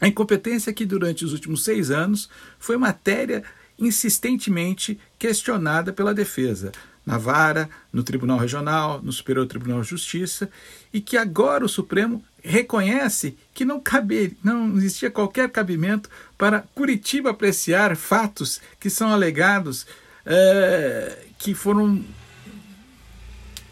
A 0.00 0.08
incompetência 0.08 0.72
que 0.72 0.84
durante 0.84 1.24
os 1.24 1.32
últimos 1.32 1.62
seis 1.62 1.90
anos 1.90 2.28
foi 2.58 2.76
matéria 2.76 3.44
insistentemente 3.78 4.98
questionada 5.18 5.92
pela 5.92 6.14
defesa, 6.14 6.72
na 7.04 7.18
vara, 7.18 7.68
no 7.92 8.02
Tribunal 8.02 8.38
Regional, 8.38 9.00
no 9.02 9.12
Superior 9.12 9.46
Tribunal 9.46 9.82
de 9.82 9.88
Justiça, 9.88 10.50
e 10.92 11.00
que 11.00 11.16
agora 11.16 11.64
o 11.64 11.68
Supremo 11.68 12.22
reconhece 12.42 13.36
que 13.52 13.64
não 13.64 13.80
cabe, 13.80 14.36
não 14.42 14.76
existia 14.76 15.10
qualquer 15.10 15.50
cabimento 15.50 16.08
para 16.36 16.64
Curitiba 16.74 17.30
apreciar 17.30 17.96
fatos 17.96 18.60
que 18.78 18.88
são 18.90 19.12
alegados 19.12 19.86
é, 20.24 21.24
que 21.38 21.54
foram 21.54 22.04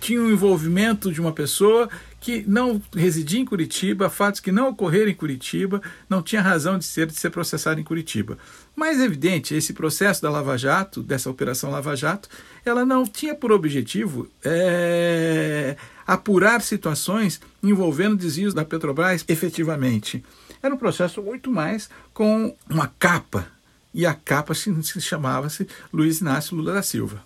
tinham 0.01 0.31
envolvimento 0.31 1.13
de 1.13 1.21
uma 1.21 1.33
pessoa 1.33 1.89
que 2.23 2.45
não 2.47 2.81
residia 2.95 3.41
em 3.41 3.45
Curitiba, 3.45 4.09
fatos 4.09 4.39
que 4.39 4.53
não 4.53 4.69
ocorreram 4.69 5.11
em 5.11 5.15
Curitiba, 5.15 5.83
não 6.09 6.23
tinha 6.23 6.41
razão 6.41 6.79
de 6.79 6.85
ser 6.85 7.09
de 7.09 7.15
ser 7.15 7.31
processado 7.31 7.81
em 7.81 7.85
Curitiba. 7.85 8.39
Mas 8.77 9.01
é 9.01 9.05
evidente, 9.05 9.57
esse 9.57 9.73
processo 9.73 10.23
da 10.23 10.31
Lava 10.31 10.57
Jato, 10.57 11.03
dessa 11.03 11.29
operação 11.29 11.73
Lava 11.73 11.97
Jato, 11.97 12.29
ela 12.65 12.87
não 12.87 13.05
tinha 13.05 13.35
por 13.35 13.51
objetivo 13.51 14.29
é, 14.45 15.77
apurar 16.07 16.63
situações 16.63 17.41
envolvendo 17.61 18.17
desvios 18.17 18.55
da 18.55 18.65
Petrobras 18.65 19.25
efetivamente. 19.27 20.25
Era 20.63 20.73
um 20.73 20.79
processo 20.79 21.21
muito 21.21 21.51
mais 21.51 21.91
com 22.15 22.55
uma 22.71 22.87
capa, 23.01 23.49
e 23.93 24.07
a 24.07 24.15
capa 24.15 24.55
se, 24.55 24.73
se 24.85 25.01
chamava-se 25.01 25.67
Luiz 25.93 26.21
Inácio 26.21 26.57
Lula 26.57 26.73
da 26.73 26.83
Silva. 26.83 27.21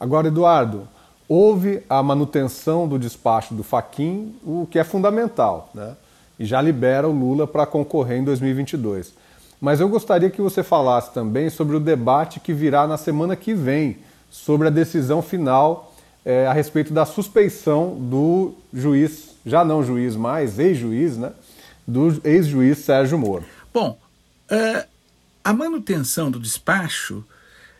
Agora, 0.00 0.26
Eduardo, 0.26 0.88
houve 1.30 1.80
a 1.88 2.02
manutenção 2.02 2.88
do 2.88 2.98
despacho 2.98 3.54
do 3.54 3.62
Faquin, 3.62 4.34
o 4.44 4.66
que 4.68 4.80
é 4.80 4.82
fundamental, 4.82 5.70
né? 5.72 5.94
e 6.36 6.44
já 6.44 6.60
libera 6.60 7.08
o 7.08 7.12
Lula 7.12 7.46
para 7.46 7.64
concorrer 7.64 8.18
em 8.18 8.24
2022. 8.24 9.14
Mas 9.60 9.78
eu 9.78 9.88
gostaria 9.88 10.28
que 10.28 10.42
você 10.42 10.64
falasse 10.64 11.14
também 11.14 11.48
sobre 11.48 11.76
o 11.76 11.80
debate 11.80 12.40
que 12.40 12.52
virá 12.52 12.84
na 12.84 12.96
semana 12.96 13.36
que 13.36 13.54
vem 13.54 13.98
sobre 14.28 14.66
a 14.66 14.70
decisão 14.72 15.22
final 15.22 15.94
é, 16.24 16.48
a 16.48 16.52
respeito 16.52 16.92
da 16.92 17.06
suspeição 17.06 17.94
do 17.94 18.52
juiz, 18.74 19.36
já 19.46 19.64
não 19.64 19.84
juiz 19.84 20.16
mais, 20.16 20.58
ex-juiz, 20.58 21.16
né? 21.16 21.30
Do 21.86 22.20
ex-juiz 22.24 22.78
Sérgio 22.78 23.16
Moro. 23.16 23.44
Bom, 23.72 23.96
é, 24.50 24.84
a 25.44 25.52
manutenção 25.52 26.28
do 26.28 26.40
despacho 26.40 27.24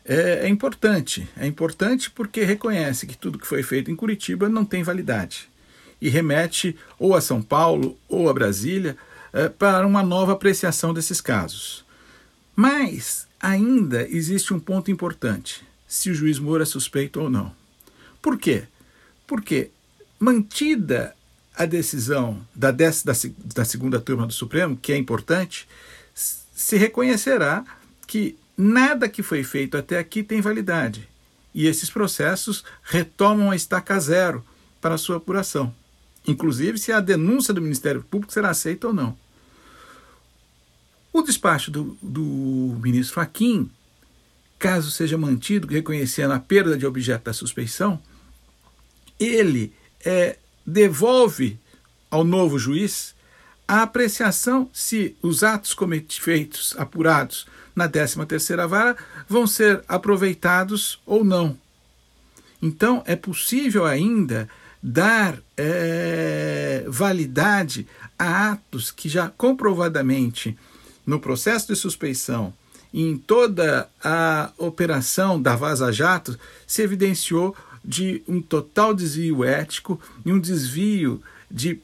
é, 0.05 0.47
é, 0.47 0.49
importante. 0.49 1.29
É 1.37 1.47
importante 1.47 2.11
porque 2.11 2.43
reconhece 2.43 3.07
que 3.07 3.17
tudo 3.17 3.39
que 3.39 3.47
foi 3.47 3.63
feito 3.63 3.91
em 3.91 3.97
Curitiba 3.97 4.49
não 4.49 4.65
tem 4.65 4.83
validade 4.83 5.49
e 6.01 6.09
remete 6.09 6.77
ou 6.99 7.15
a 7.15 7.21
São 7.21 7.43
Paulo 7.43 7.99
ou 8.09 8.29
a 8.29 8.35
Brasília 8.35 8.97
é, 9.33 9.49
para 9.49 9.87
uma 9.87 10.03
nova 10.03 10.33
apreciação 10.33 10.95
desses 10.95 11.21
casos. 11.21 11.85
Mas 12.57 13.29
ainda 13.41 14.07
existe 14.09 14.55
um 14.55 14.61
ponto 14.61 14.91
importante: 14.91 15.63
se 15.87 16.11
o 16.11 16.15
juiz 16.15 16.39
Moura 16.39 16.63
é 16.63 16.67
suspeito 16.67 17.21
ou 17.21 17.31
não. 17.31 17.55
Por 18.21 18.39
quê? 18.39 18.65
Porque, 19.27 19.71
mantida 20.19 21.15
a 21.57 21.65
decisão 21.65 22.41
da, 22.55 22.71
da, 22.71 22.91
da 23.55 23.65
segunda 23.65 24.01
turma 24.01 24.27
do 24.27 24.33
Supremo, 24.33 24.77
que 24.77 24.93
é 24.93 24.97
importante, 24.97 25.69
se 26.15 26.77
reconhecerá 26.77 27.65
que 28.07 28.37
Nada 28.63 29.09
que 29.09 29.23
foi 29.23 29.43
feito 29.43 29.79
até 29.79 29.99
aqui 29.99 30.23
tem 30.23 30.43
validade, 30.43 31.09
e 31.55 31.67
esses 31.67 31.89
processos 31.89 32.63
retomam 32.83 33.51
a 33.51 33.57
estaca 33.57 33.99
zero 33.99 34.45
para 34.83 34.99
sua 34.99 35.17
apuração, 35.17 35.75
inclusive 36.29 36.77
se 36.77 36.93
a 36.93 37.01
denúncia 37.01 37.55
do 37.55 37.63
Ministério 37.63 38.05
Público 38.05 38.35
será 38.35 38.51
aceita 38.51 38.89
ou 38.89 38.93
não. 38.93 39.17
O 41.11 41.23
despacho 41.23 41.71
do, 41.71 41.97
do 42.03 42.79
ministro 42.83 43.15
Fachin, 43.15 43.71
caso 44.59 44.91
seja 44.91 45.17
mantido, 45.17 45.67
reconhecendo 45.67 46.35
a 46.35 46.39
perda 46.39 46.77
de 46.77 46.85
objeto 46.85 47.25
da 47.25 47.33
suspeição, 47.33 47.99
ele 49.19 49.73
é, 50.05 50.37
devolve 50.67 51.59
ao 52.11 52.25
novo 52.25 52.59
juiz 52.59 53.15
a 53.67 53.81
apreciação 53.81 54.69
se 54.71 55.17
os 55.23 55.43
atos 55.43 55.75
feitos, 56.19 56.75
apurados 56.77 57.47
na 57.75 57.89
13ª 57.89 58.67
vara 58.67 58.97
vão 59.29 59.47
ser 59.47 59.83
aproveitados 59.89 61.01
ou 61.07 61.25
não. 61.25 61.57
Então, 62.63 63.03
é 63.07 63.17
possível 63.17 63.87
ainda 63.87 64.49
dar 64.83 65.39
é, 65.57 66.85
validade 66.89 67.87
a 68.19 68.53
atos 68.53 68.91
que 68.91 69.09
já 69.09 69.29
comprovadamente 69.29 70.57
no 71.07 71.21
processo 71.21 71.69
de 71.69 71.77
suspeição 71.77 72.53
e 72.93 73.03
em 73.03 73.17
toda 73.17 73.89
a 74.03 74.51
operação 74.59 75.41
da 75.41 75.55
Vaza 75.55 75.93
Jato 75.93 76.39
se 76.67 76.83
evidenciou 76.83 77.55
de 77.85 78.23
um 78.29 78.41
total 78.43 78.93
desvio 78.93 79.45
ético 79.45 80.01
e 80.25 80.33
um 80.33 80.39
desvio 80.39 81.23
de 81.51 81.81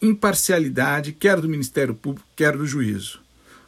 imparcialidade, 0.00 1.12
quer 1.12 1.40
do 1.40 1.48
Ministério 1.48 1.94
Público, 1.94 2.26
quer 2.34 2.56
do 2.56 2.66
juízo. 2.66 3.21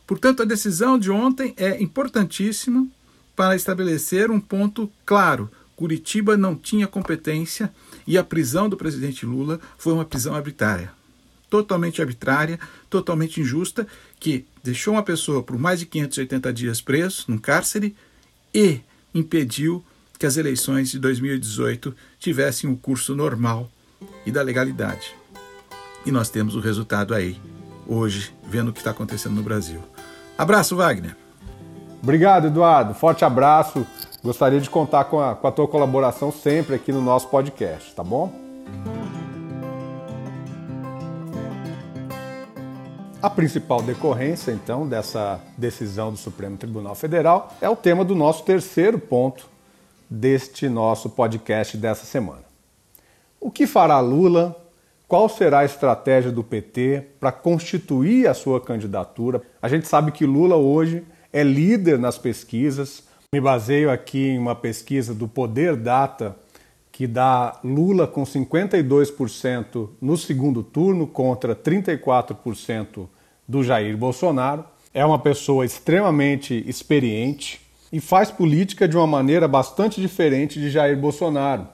Portanto, 0.07 0.43
a 0.43 0.47
decisão 0.47 0.99
de 0.99 1.11
ontem 1.11 1.55
é 1.57 1.83
importantíssima 1.83 2.87
para 3.35 3.57
estabelecer 3.57 4.31
um 4.31 4.41
ponto 4.41 4.91
claro. 5.05 5.51
Curitiba 5.75 6.37
não 6.37 6.55
tinha 6.55 6.87
competência 6.87 7.73
e 8.07 8.17
a 8.17 8.25
prisão 8.25 8.69
do 8.69 8.77
presidente 8.77 9.27
Lula 9.27 9.61
foi 9.77 9.93
uma 9.93 10.05
prisão 10.05 10.35
arbitrária. 10.35 10.93
Totalmente 11.51 12.01
arbitrária, 12.01 12.59
totalmente 12.91 13.41
injusta, 13.41 13.87
que 14.21 14.45
deixou 14.63 14.95
uma 14.95 15.03
pessoa 15.03 15.43
por 15.43 15.59
mais 15.59 15.81
de 15.81 15.87
580 15.87 16.53
dias 16.53 16.81
preso 16.81 17.25
num 17.29 17.39
cárcere 17.39 17.95
e 18.53 18.81
impediu 19.15 19.85
que 20.19 20.27
as 20.27 20.37
eleições 20.37 20.91
de 20.91 20.99
2018 20.99 21.95
tivessem 22.19 22.69
o 22.69 22.73
um 22.73 22.77
curso 22.77 23.15
normal 23.15 23.71
e 24.25 24.31
da 24.31 24.43
legalidade. 24.43 25.15
E 26.07 26.11
nós 26.11 26.31
temos 26.31 26.55
o 26.55 26.61
resultado 26.61 27.15
aí, 27.15 27.41
hoje, 27.87 28.33
vendo 28.47 28.69
o 28.69 28.73
que 28.73 28.79
está 28.79 28.91
acontecendo 28.91 29.35
no 29.35 29.43
Brasil. 29.43 29.94
Abraço, 30.37 30.77
Wagner. 30.77 31.17
Obrigado, 32.03 32.49
Eduardo. 32.49 32.93
Forte 32.93 33.25
abraço. 33.25 33.87
Gostaria 34.23 34.61
de 34.61 34.69
contar 34.69 35.05
com 35.05 35.21
a, 35.21 35.35
com 35.35 35.47
a 35.47 35.53
tua 35.53 35.69
colaboração 35.69 36.33
sempre 36.33 36.75
aqui 36.75 36.93
no 36.93 37.01
nosso 37.01 37.29
podcast, 37.29 37.95
tá 37.95 38.03
bom? 38.03 38.33
A 43.23 43.31
principal 43.31 43.81
decorrência, 43.81 44.53
então, 44.53 44.87
dessa 44.87 45.41
decisão 45.57 46.11
do 46.11 46.19
Supremo 46.19 46.59
Tribunal 46.59 46.95
Federal 46.95 47.55
é 47.61 47.69
o 47.69 47.77
tema 47.77 48.05
do 48.05 48.15
nosso 48.15 48.45
terceiro 48.45 48.99
ponto 48.99 49.49
deste 50.11 50.69
nosso 50.69 51.09
podcast 51.09 51.77
dessa 51.77 52.05
semana. 52.05 52.45
O 53.41 53.51
que 53.51 53.67
fará 53.67 53.99
Lula 54.01 54.64
qual 55.07 55.29
será 55.29 55.61
a 55.61 55.65
estratégia 55.65 56.33
do 56.33 56.43
PT 56.43 57.03
para 57.21 57.31
constituir 57.31 58.27
a 58.27 58.35
sua 58.35 58.61
candidatura? 58.61 59.43
A 59.61 59.69
gente 59.69 59.87
sabe 59.87 60.11
que 60.11 60.25
Lula 60.25 60.57
hoje 60.57 61.05
é 61.33 61.43
líder 61.43 61.99
nas 61.99 62.17
pesquisas. 62.17 63.05
Me 63.33 63.41
baseio 63.41 63.91
aqui 63.91 64.31
em 64.31 64.39
uma 64.39 64.55
pesquisa 64.55 65.15
do 65.15 65.29
Poder 65.29 65.77
Data 65.77 66.37
que 66.91 67.09
dá 67.09 67.59
Lula 67.65 68.07
com 68.07 68.23
52% 68.23 69.89
no 70.01 70.17
segundo 70.17 70.63
turno 70.63 71.09
contra 71.09 71.55
34% 71.55 73.09
do 73.49 73.65
Jair 73.65 73.97
Bolsonaro. 73.97 74.65
É 74.95 75.05
uma 75.05 75.19
pessoa 75.19 75.67
extremamente 75.67 76.65
experiente 76.69 77.61
e 77.93 77.99
faz 78.01 78.31
política 78.31 78.87
de 78.87 78.97
uma 78.97 79.09
maneira 79.09 79.49
bastante 79.49 80.01
diferente 80.01 80.61
de 80.61 80.71
Jair 80.71 80.97
Bolsonaro. 80.97 81.67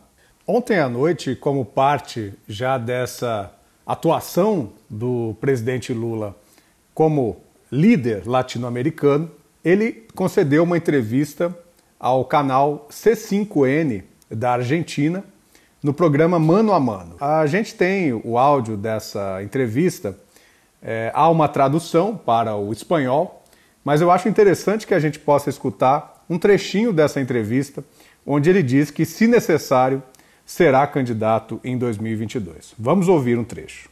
Ontem 0.52 0.80
à 0.80 0.88
noite, 0.88 1.36
como 1.36 1.64
parte 1.64 2.34
já 2.48 2.76
dessa 2.76 3.52
atuação 3.86 4.72
do 4.90 5.36
presidente 5.40 5.92
Lula 5.92 6.34
como 6.92 7.36
líder 7.70 8.26
latino-americano, 8.26 9.30
ele 9.64 10.08
concedeu 10.12 10.64
uma 10.64 10.76
entrevista 10.76 11.56
ao 12.00 12.24
canal 12.24 12.88
C5N 12.90 14.02
da 14.28 14.54
Argentina 14.54 15.22
no 15.80 15.94
programa 15.94 16.36
Mano 16.36 16.72
a 16.72 16.80
Mano. 16.80 17.14
A 17.20 17.46
gente 17.46 17.72
tem 17.76 18.12
o 18.12 18.36
áudio 18.36 18.76
dessa 18.76 19.40
entrevista, 19.44 20.18
é, 20.82 21.12
há 21.14 21.30
uma 21.30 21.46
tradução 21.46 22.16
para 22.16 22.56
o 22.56 22.72
espanhol, 22.72 23.44
mas 23.84 24.00
eu 24.00 24.10
acho 24.10 24.28
interessante 24.28 24.84
que 24.84 24.94
a 24.94 24.98
gente 24.98 25.20
possa 25.20 25.48
escutar 25.48 26.24
um 26.28 26.36
trechinho 26.36 26.92
dessa 26.92 27.20
entrevista, 27.20 27.84
onde 28.26 28.50
ele 28.50 28.64
diz 28.64 28.90
que, 28.90 29.04
se 29.06 29.28
necessário, 29.28 30.02
será 30.50 30.84
candidato 30.88 31.60
em 31.62 31.78
2022. 31.78 32.74
Vamos 32.76 33.06
ouvir 33.06 33.38
um 33.38 33.44
trecho. 33.44 33.88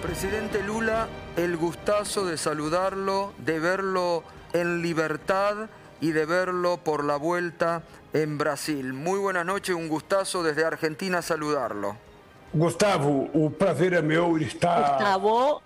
Presidente 0.00 0.62
Lula, 0.62 1.08
el 1.36 1.56
gustazo 1.56 2.24
de 2.24 2.36
saludarlo, 2.36 3.32
de 3.38 3.58
verlo 3.58 4.22
en 4.52 4.82
libertad 4.82 5.68
y 6.00 6.12
de 6.12 6.26
verlo 6.26 6.76
por 6.76 7.04
la 7.04 7.16
vuelta 7.16 7.82
en 8.12 8.38
Brasil. 8.38 8.92
Muy 8.92 9.18
buenas 9.18 9.44
noches, 9.44 9.74
un 9.74 9.88
gustazo 9.88 10.44
desde 10.44 10.64
Argentina 10.64 11.22
saludarlo. 11.22 11.96
Gustavo, 12.54 13.28
o 13.34 13.50
prazer 13.50 13.94
é 13.94 14.02
meu 14.02 14.38
estar. 14.38 14.92
Gustavo, 14.92 15.60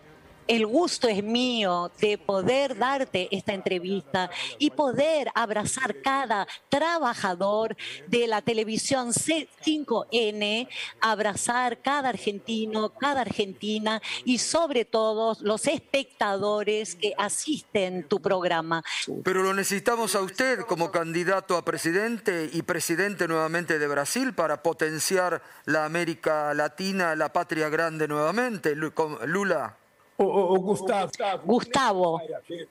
el 0.48 0.66
gusto 0.66 1.08
es 1.08 1.22
mío 1.22 1.90
de 2.00 2.18
poder 2.18 2.76
darte 2.76 3.28
esta 3.30 3.52
entrevista 3.52 4.30
y 4.58 4.70
poder 4.70 5.28
abrazar 5.34 6.00
cada 6.02 6.46
trabajador 6.68 7.76
de 8.06 8.26
la 8.26 8.42
televisión 8.42 9.12
C5N, 9.12 10.68
abrazar 11.00 11.80
cada 11.82 12.08
argentino, 12.08 12.90
cada 12.90 13.22
argentina 13.22 14.00
y 14.24 14.38
sobre 14.38 14.84
todo 14.84 15.36
los 15.40 15.66
espectadores 15.66 16.94
que 16.94 17.14
asisten 17.18 18.06
tu 18.08 18.20
programa. 18.20 18.82
Pero 19.24 19.42
lo 19.42 19.54
necesitamos 19.54 20.14
a 20.14 20.20
usted 20.20 20.60
como 20.60 20.90
candidato 20.90 21.56
a 21.56 21.64
presidente 21.64 22.50
y 22.52 22.62
presidente 22.62 23.28
nuevamente 23.28 23.78
de 23.78 23.86
Brasil 23.86 24.34
para 24.34 24.62
potenciar 24.62 25.42
la 25.64 25.84
América 25.84 26.54
Latina, 26.54 27.14
la 27.14 27.32
patria 27.32 27.68
grande 27.68 28.08
nuevamente, 28.08 28.74
Lula. 28.74 29.76
Gustavo. 30.18 31.42
Gustavo, 31.44 32.20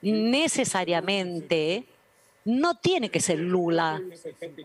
necesariamente 0.02 1.84
no 2.46 2.76
tiene 2.76 3.10
que 3.10 3.20
ser 3.20 3.40
Lula. 3.40 4.00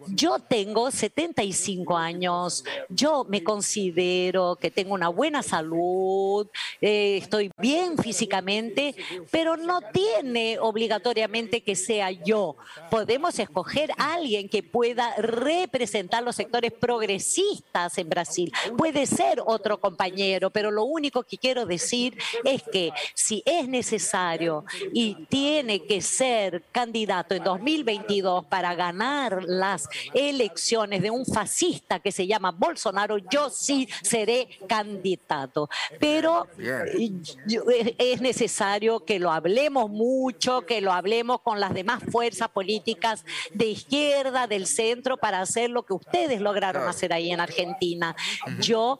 Yo 0.07 0.37
tengo 0.39 0.91
75 0.91 1.97
años, 1.97 2.63
yo 2.89 3.25
me 3.27 3.43
considero 3.43 4.55
que 4.55 4.69
tengo 4.69 4.93
una 4.93 5.09
buena 5.09 5.41
salud, 5.41 6.47
eh, 6.79 7.17
estoy 7.17 7.51
bien 7.57 7.97
físicamente, 7.97 8.95
pero 9.31 9.57
no 9.57 9.81
tiene 9.91 10.59
obligatoriamente 10.59 11.63
que 11.63 11.75
sea 11.75 12.11
yo. 12.11 12.55
Podemos 12.91 13.37
escoger 13.39 13.91
a 13.97 14.13
alguien 14.13 14.47
que 14.47 14.61
pueda 14.61 15.15
representar 15.15 16.21
los 16.21 16.35
sectores 16.35 16.71
progresistas 16.71 17.97
en 17.97 18.09
Brasil. 18.09 18.53
Puede 18.77 19.07
ser 19.07 19.41
otro 19.43 19.79
compañero, 19.79 20.51
pero 20.51 20.69
lo 20.69 20.83
único 20.83 21.23
que 21.23 21.37
quiero 21.37 21.65
decir 21.65 22.15
es 22.43 22.61
que 22.71 22.91
si 23.15 23.41
es 23.43 23.67
necesario 23.67 24.65
y 24.93 25.15
tiene 25.25 25.83
que 25.83 26.01
ser 26.01 26.63
candidato 26.71 27.33
en 27.33 27.43
2020, 27.43 27.70
2022 27.71 28.45
para 28.45 28.75
ganar 28.75 29.43
las 29.43 29.87
elecciones 30.13 31.01
de 31.01 31.09
un 31.09 31.25
fascista 31.25 31.99
que 31.99 32.11
se 32.11 32.27
llama 32.27 32.51
Bolsonaro, 32.51 33.17
yo 33.17 33.49
sí 33.49 33.87
seré 34.01 34.49
candidato. 34.67 35.69
Pero 35.99 36.47
es 37.97 38.21
necesario 38.21 39.05
que 39.05 39.19
lo 39.19 39.31
hablemos 39.31 39.89
mucho, 39.89 40.65
que 40.65 40.81
lo 40.81 40.91
hablemos 40.91 41.41
con 41.41 41.59
las 41.59 41.73
demás 41.73 42.03
fuerzas 42.11 42.49
políticas 42.49 43.25
de 43.53 43.67
izquierda, 43.67 44.47
del 44.47 44.67
centro, 44.67 45.17
para 45.17 45.41
hacer 45.41 45.69
lo 45.69 45.83
que 45.83 45.93
ustedes 45.93 46.41
lograron 46.41 46.87
hacer 46.87 47.13
ahí 47.13 47.31
en 47.31 47.39
Argentina. 47.39 48.15
Yo 48.59 48.99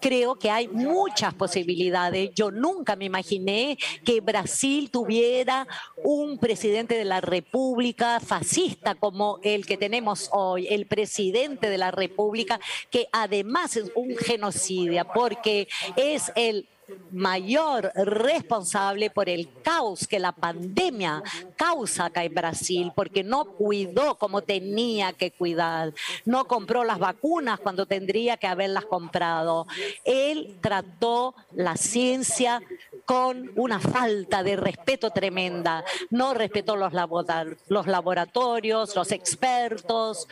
creo 0.00 0.36
que 0.36 0.50
hay 0.50 0.68
muchas 0.68 1.34
posibilidades. 1.34 2.30
Yo 2.34 2.50
nunca 2.50 2.96
me 2.96 3.04
imaginé 3.04 3.76
que 4.04 4.20
Brasil 4.20 4.90
tuviera 4.90 5.66
un 6.02 6.38
presidente 6.38 6.96
de 6.96 7.04
la 7.04 7.20
República 7.20 8.05
fascista 8.20 8.94
como 8.94 9.38
el 9.42 9.66
que 9.66 9.76
tenemos 9.76 10.28
hoy, 10.32 10.66
el 10.68 10.86
presidente 10.86 11.70
de 11.70 11.78
la 11.78 11.90
República, 11.90 12.60
que 12.90 13.08
además 13.12 13.76
es 13.76 13.90
un 13.94 14.16
genocidio, 14.16 15.06
porque 15.14 15.68
es 15.96 16.32
el 16.34 16.68
mayor 17.10 17.90
responsable 17.94 19.10
por 19.10 19.28
el 19.28 19.48
caos 19.62 20.06
que 20.06 20.18
la 20.18 20.32
pandemia 20.32 21.22
causa 21.56 22.06
acá 22.06 22.24
en 22.24 22.34
Brasil, 22.34 22.92
porque 22.94 23.24
no 23.24 23.44
cuidó 23.44 24.16
como 24.16 24.42
tenía 24.42 25.12
que 25.12 25.32
cuidar, 25.32 25.94
no 26.24 26.46
compró 26.46 26.84
las 26.84 26.98
vacunas 26.98 27.60
cuando 27.60 27.86
tendría 27.86 28.36
que 28.36 28.46
haberlas 28.46 28.84
comprado. 28.84 29.66
Él 30.04 30.58
trató 30.60 31.34
la 31.52 31.76
ciencia 31.76 32.62
con 33.06 33.52
una 33.54 33.78
falta 33.78 34.42
de 34.42 34.56
respeto 34.56 35.10
tremenda, 35.10 35.84
no 36.10 36.34
respetó 36.34 36.74
los, 36.74 36.92
laboratorios, 36.92 38.96
los 38.96 39.12
expertos 39.12 40.26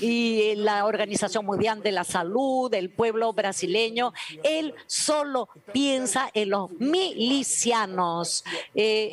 y 0.00 0.54
la 0.54 0.86
Organización 0.86 1.44
Mundial 1.44 1.82
de 1.82 1.90
la 1.90 2.04
Salud, 2.04 2.72
el 2.72 2.90
pueblo 2.90 3.32
brasileño. 3.32 4.12
Él 4.44 4.74
solo 4.86 5.48
piensa 5.72 6.30
en 6.34 6.50
los 6.50 6.70
milicianos. 6.70 8.44
Eh, 8.76 9.12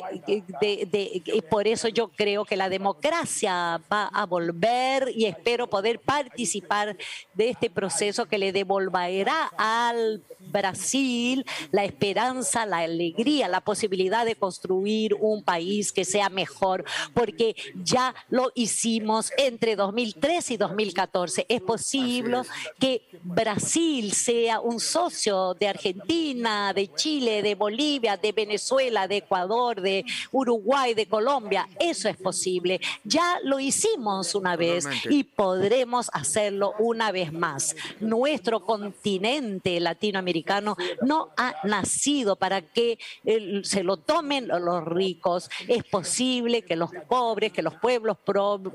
por 1.50 1.66
eso 1.66 1.88
yo 1.88 2.08
creo 2.08 2.44
que 2.44 2.56
la 2.56 2.68
democracia 2.68 3.80
va 3.92 4.06
a 4.06 4.26
volver 4.26 5.10
y 5.12 5.26
espero 5.26 5.68
poder 5.68 5.98
participar 5.98 6.96
de 7.34 7.50
este 7.50 7.68
proceso 7.68 8.26
que 8.26 8.38
le 8.38 8.52
devolverá 8.52 9.50
al 9.56 10.22
Brasil 10.38 11.44
la 11.72 11.84
esperanza, 11.84 12.66
la 12.66 12.75
alegría, 12.78 13.48
la 13.48 13.60
posibilidad 13.60 14.24
de 14.24 14.36
construir 14.36 15.14
un 15.14 15.42
país 15.42 15.92
que 15.92 16.04
sea 16.04 16.28
mejor, 16.28 16.84
porque 17.14 17.54
ya 17.82 18.14
lo 18.28 18.50
hicimos 18.54 19.32
entre 19.36 19.76
2003 19.76 20.50
y 20.52 20.56
2014. 20.56 21.46
Es 21.48 21.60
posible 21.60 22.42
que 22.78 23.02
Brasil 23.22 24.12
sea 24.12 24.60
un 24.60 24.80
socio 24.80 25.54
de 25.54 25.68
Argentina, 25.68 26.72
de 26.72 26.92
Chile, 26.94 27.42
de 27.42 27.54
Bolivia, 27.54 28.16
de 28.16 28.32
Venezuela, 28.32 29.08
de 29.08 29.18
Ecuador, 29.18 29.80
de 29.80 30.04
Uruguay, 30.32 30.94
de 30.94 31.06
Colombia. 31.06 31.68
Eso 31.78 32.08
es 32.08 32.16
posible. 32.16 32.80
Ya 33.04 33.38
lo 33.42 33.60
hicimos 33.60 34.34
una 34.34 34.56
vez 34.56 34.86
y 35.08 35.24
podremos 35.24 36.10
hacerlo 36.12 36.74
una 36.78 37.12
vez 37.12 37.32
más. 37.32 37.74
Nuestro 38.00 38.60
continente 38.60 39.80
latinoamericano 39.80 40.76
no 41.02 41.30
ha 41.36 41.54
nacido 41.64 42.36
para 42.36 42.62
que 42.72 42.98
eh, 43.24 43.60
se 43.64 43.82
lo 43.82 43.96
tomen 43.96 44.48
los 44.48 44.84
ricos. 44.84 45.50
Es 45.68 45.84
posible 45.84 46.62
que 46.62 46.76
los 46.76 46.90
pobres, 47.08 47.52
que 47.52 47.62
los 47.62 47.74
pueblos 47.74 48.18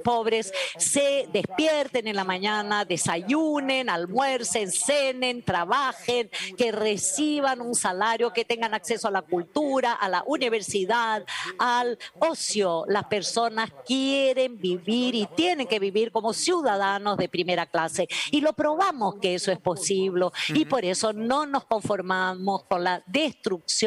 pobres 0.04 0.54
se 0.77 1.27
despierten 1.32 2.08
en 2.08 2.15
la 2.15 2.23
mañana, 2.23 2.86
desayunen, 2.86 3.89
almuercen, 3.89 4.71
cenen, 4.71 5.43
trabajen, 5.43 6.30
que 6.58 6.71
reciban 6.71 7.62
un 7.62 7.75
salario, 7.75 8.34
que 8.34 8.45
tengan 8.45 8.73
acceso 8.73 9.08
a 9.08 9.12
la 9.12 9.21
cultura, 9.21 9.93
a 9.93 10.10
la 10.10 10.23
universidad, 10.25 11.25
al 11.58 11.97
ocio. 12.19 12.86
Las 12.88 13.06
personas 13.06 13.71
quieren 13.86 14.60
vivir 14.60 15.15
y 15.15 15.27
tienen 15.36 15.67
que 15.67 15.80
vivir 15.80 16.12
como 16.12 16.34
ciudadanos 16.34 17.17
de 17.17 17.30
primera 17.30 17.65
clase. 17.65 18.08
Y 18.32 18.41
lo 18.41 18.54
probamos 18.54 19.15
que 19.15 19.36
eso 19.36 19.51
es 19.51 19.60
posible. 19.60 20.27
Y 20.49 20.65
por 20.65 20.84
eso 20.86 21.13
no 21.13 21.45
nos 21.45 21.65
conformamos 21.65 22.63
con 22.65 22.84
la 22.84 23.04
destrucción 23.08 23.80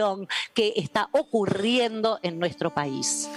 que 0.53 0.73
está 0.77 1.09
ocurriendo 1.13 2.19
en 2.23 2.39
nuestro 2.39 2.71
país. 2.71 3.29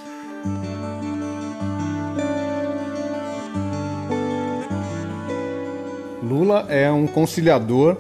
Lula 6.22 6.66
é 6.70 6.92
um 6.92 7.08
conciliador, 7.08 7.98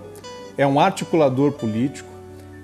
é 0.57 0.67
um 0.67 0.79
articulador 0.79 1.53
político, 1.53 2.09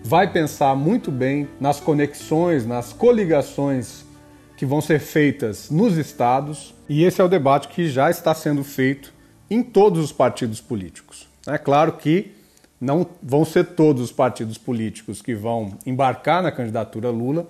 vai 0.04 0.32
pensar 0.32 0.76
muito 0.76 1.10
bem 1.10 1.48
nas 1.60 1.80
conexões, 1.80 2.66
nas 2.66 2.92
coligações 2.92 4.04
que 4.58 4.66
vão 4.66 4.82
ser 4.82 5.00
feitas 5.00 5.70
nos 5.70 5.98
estados, 5.98 6.74
e 6.90 7.04
esse 7.04 7.22
é 7.22 7.24
o 7.24 7.30
debate 7.30 7.70
que 7.70 7.88
já 7.88 8.10
está 8.10 8.34
sendo 8.34 8.64
feito 8.64 9.14
em 9.50 9.64
todos 9.64 10.04
os 10.04 10.12
partidos 10.12 10.60
políticos. 10.60 11.28
É 11.48 11.58
claro 11.58 11.94
que 11.94 12.33
não 12.84 13.08
vão 13.22 13.46
ser 13.46 13.64
todos 13.76 14.02
os 14.02 14.12
partidos 14.12 14.58
políticos 14.58 15.22
que 15.22 15.34
vão 15.34 15.78
embarcar 15.86 16.44
na 16.44 16.52
candidatura 16.52 17.10
Lula, 17.10 17.48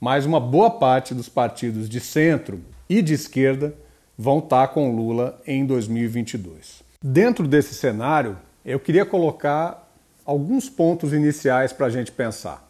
mas 0.00 0.24
uma 0.24 0.38
boa 0.38 0.70
parte 0.70 1.12
dos 1.12 1.28
partidos 1.28 1.88
de 1.88 1.98
centro 2.00 2.60
e 2.88 3.02
de 3.02 3.12
esquerda 3.12 3.74
vão 4.16 4.38
estar 4.38 4.68
com 4.68 4.94
Lula 4.94 5.40
em 5.44 5.66
2022. 5.66 6.84
Dentro 7.02 7.48
desse 7.48 7.74
cenário, 7.74 8.38
eu 8.64 8.78
queria 8.78 9.04
colocar 9.04 9.90
alguns 10.24 10.70
pontos 10.70 11.12
iniciais 11.12 11.72
para 11.72 11.86
a 11.86 11.90
gente 11.90 12.12
pensar. 12.12 12.68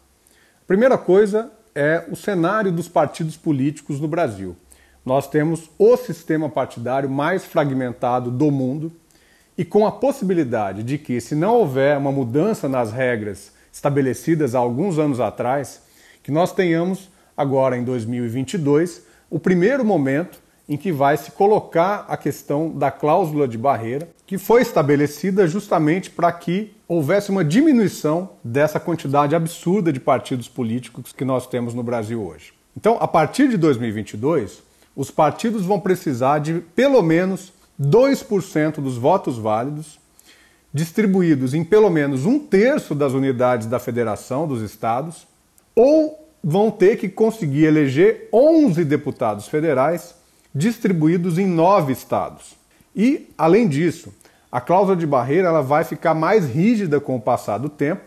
A 0.63 0.65
primeira 0.65 0.97
coisa 0.97 1.51
é 1.75 2.05
o 2.09 2.15
cenário 2.15 2.71
dos 2.71 2.87
partidos 2.87 3.37
políticos 3.37 3.99
no 3.99 4.07
Brasil. 4.07 4.55
Nós 5.05 5.27
temos 5.27 5.69
o 5.77 5.95
sistema 5.95 6.49
partidário 6.49 7.09
mais 7.09 7.45
fragmentado 7.45 8.31
do 8.31 8.51
mundo 8.51 8.91
e 9.59 9.65
com 9.65 9.85
a 9.85 9.91
possibilidade 9.91 10.83
de 10.83 10.97
que, 10.97 11.19
se 11.19 11.35
não 11.35 11.55
houver 11.55 11.97
uma 11.97 12.13
mudança 12.13 12.69
nas 12.69 12.93
regras 12.93 13.51
estabelecidas 13.73 14.55
há 14.55 14.57
alguns 14.57 14.97
anos 14.97 15.19
atrás, 15.19 15.81
que 16.23 16.31
nós 16.31 16.53
tenhamos 16.53 17.09
agora 17.35 17.77
em 17.77 17.83
2022 17.83 19.03
o 19.29 19.37
primeiro 19.37 19.83
momento 19.83 20.39
em 20.69 20.77
que 20.77 20.93
vai 20.93 21.17
se 21.17 21.31
colocar 21.31 22.05
a 22.07 22.15
questão 22.15 22.69
da 22.69 22.89
cláusula 22.89 23.49
de 23.49 23.57
barreira, 23.57 24.07
que 24.25 24.37
foi 24.37 24.61
estabelecida 24.61 25.45
justamente 25.45 26.09
para 26.09 26.31
que 26.31 26.73
houvesse 26.87 27.29
uma 27.29 27.43
diminuição 27.43 28.29
dessa 28.41 28.79
quantidade 28.79 29.35
absurda 29.35 29.91
de 29.91 29.99
partidos 29.99 30.47
políticos 30.47 31.11
que 31.11 31.25
nós 31.25 31.45
temos 31.45 31.73
no 31.73 31.83
Brasil 31.83 32.23
hoje. 32.23 32.53
Então, 32.77 32.95
a 33.01 33.07
partir 33.09 33.49
de 33.49 33.57
2022, 33.57 34.63
os 34.95 35.11
partidos 35.11 35.65
vão 35.65 35.81
precisar 35.81 36.39
de 36.39 36.61
pelo 36.73 37.01
menos 37.01 37.51
2% 37.79 38.81
dos 38.81 38.97
votos 38.97 39.37
válidos 39.37 39.99
distribuídos 40.73 41.53
em 41.53 41.63
pelo 41.63 41.89
menos 41.89 42.25
um 42.25 42.39
terço 42.39 42.93
das 42.93 43.13
unidades 43.13 43.67
da 43.67 43.79
federação 43.79 44.47
dos 44.47 44.61
estados, 44.61 45.27
ou 45.75 46.27
vão 46.43 46.69
ter 46.69 46.97
que 46.97 47.09
conseguir 47.09 47.65
eleger 47.65 48.29
11 48.31 48.85
deputados 48.85 49.47
federais 49.47 50.15
distribuídos 50.53 51.37
em 51.37 51.47
nove 51.47 51.93
estados. 51.93 52.55
E, 52.95 53.29
além 53.37 53.67
disso, 53.67 54.13
a 54.51 54.59
cláusula 54.59 54.95
de 54.95 55.05
barreira 55.05 55.47
ela 55.47 55.61
vai 55.61 55.83
ficar 55.83 56.13
mais 56.13 56.45
rígida 56.45 56.99
com 56.99 57.15
o 57.15 57.21
passar 57.21 57.57
do 57.57 57.69
tempo 57.69 58.01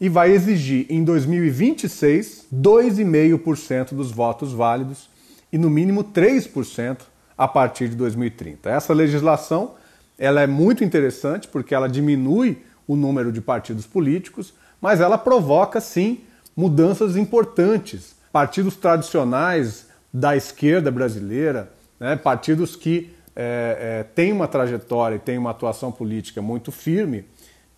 e 0.00 0.08
vai 0.08 0.32
exigir 0.32 0.86
em 0.88 1.04
2026 1.04 2.46
2,5% 2.52 3.94
dos 3.94 4.10
votos 4.10 4.52
válidos 4.52 5.08
e 5.52 5.58
no 5.58 5.68
mínimo 5.68 6.02
3% 6.02 6.98
a 7.40 7.48
partir 7.48 7.88
de 7.88 7.96
2030. 7.96 8.68
Essa 8.68 8.92
legislação 8.92 9.72
ela 10.18 10.42
é 10.42 10.46
muito 10.46 10.84
interessante 10.84 11.48
porque 11.48 11.74
ela 11.74 11.88
diminui 11.88 12.58
o 12.86 12.94
número 12.94 13.32
de 13.32 13.40
partidos 13.40 13.86
políticos, 13.86 14.52
mas 14.78 15.00
ela 15.00 15.16
provoca 15.16 15.80
sim 15.80 16.20
mudanças 16.54 17.16
importantes. 17.16 18.14
Partidos 18.30 18.76
tradicionais 18.76 19.86
da 20.12 20.36
esquerda 20.36 20.90
brasileira, 20.90 21.72
né, 21.98 22.14
partidos 22.14 22.76
que 22.76 23.10
é, 23.34 24.00
é, 24.00 24.02
têm 24.02 24.32
uma 24.32 24.46
trajetória 24.46 25.16
e 25.16 25.18
têm 25.18 25.38
uma 25.38 25.52
atuação 25.52 25.90
política 25.90 26.42
muito 26.42 26.70
firme, 26.70 27.24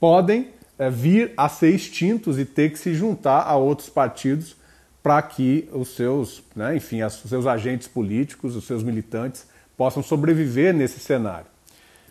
podem 0.00 0.48
é, 0.76 0.90
vir 0.90 1.34
a 1.36 1.48
ser 1.48 1.72
extintos 1.72 2.36
e 2.36 2.44
ter 2.44 2.72
que 2.72 2.80
se 2.80 2.92
juntar 2.94 3.42
a 3.42 3.54
outros 3.54 3.88
partidos 3.88 4.56
para 5.04 5.22
que 5.22 5.68
os 5.72 5.94
seus, 5.94 6.42
né, 6.56 6.74
enfim, 6.74 7.00
os 7.04 7.14
seus 7.28 7.46
agentes 7.46 7.86
políticos, 7.86 8.56
os 8.56 8.66
seus 8.66 8.82
militantes 8.82 9.51
possam 9.76 10.02
sobreviver 10.02 10.74
nesse 10.74 11.00
cenário. 11.00 11.46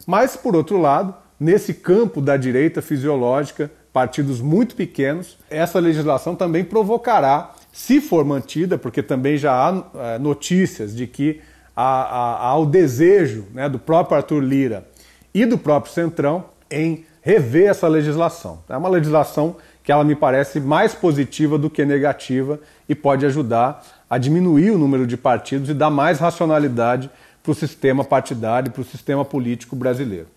Mas, 0.06 0.36
por 0.36 0.56
outro 0.56 0.80
lado, 0.80 1.14
nesse 1.40 1.74
campo 1.74 2.22
da 2.22 2.38
direita 2.38 2.82
fisiológica, 2.82 3.72
partidos 3.94 4.40
muito 4.40 4.76
pequenos, 4.76 5.38
essa 5.50 5.80
legislação 5.80 6.36
também 6.36 6.64
provocará, 6.64 7.54
se 7.72 8.02
for 8.02 8.26
mantida, 8.26 8.78
porque 8.78 9.02
também 9.02 9.38
já 9.38 9.54
há 9.54 9.84
é, 9.96 10.20
notícias 10.20 10.96
de 10.96 11.08
que 11.08 11.42
há, 11.76 11.84
há, 11.84 12.48
há 12.48 12.58
o 12.58 12.66
desejo 12.66 13.46
né, 13.54 13.68
do 13.70 13.80
próprio 13.80 14.18
Arthur 14.18 14.42
Lira 14.42 14.88
e 15.34 15.46
do 15.46 15.58
próprio 15.58 15.94
Centrão 15.94 16.46
em 16.70 17.06
rever 17.22 17.70
essa 17.70 17.88
legislação. 17.88 18.60
É 18.68 18.76
uma 18.76 18.90
legislação 18.90 19.56
que 19.84 19.92
ela 19.92 20.04
me 20.04 20.16
parece 20.16 20.60
mais 20.60 20.94
positiva 20.94 21.58
do 21.58 21.70
que 21.70 21.84
negativa 21.86 22.60
e 22.88 22.96
pode 22.96 23.26
ajudar 23.26 23.84
a 24.10 24.18
diminuir 24.18 24.72
o 24.72 24.78
número 24.78 25.08
de 25.08 25.18
partidos 25.18 25.70
e 25.70 25.74
dar 25.74 25.90
mais 25.90 26.20
racionalidade 26.20 27.10
para 27.44 27.52
o 27.52 27.56
sistema 27.56 28.04
partidário, 28.04 28.72
para 28.72 28.82
o 28.82 28.86
sistema 28.86 29.26
político 29.26 29.76
brasileiro. 29.76 30.28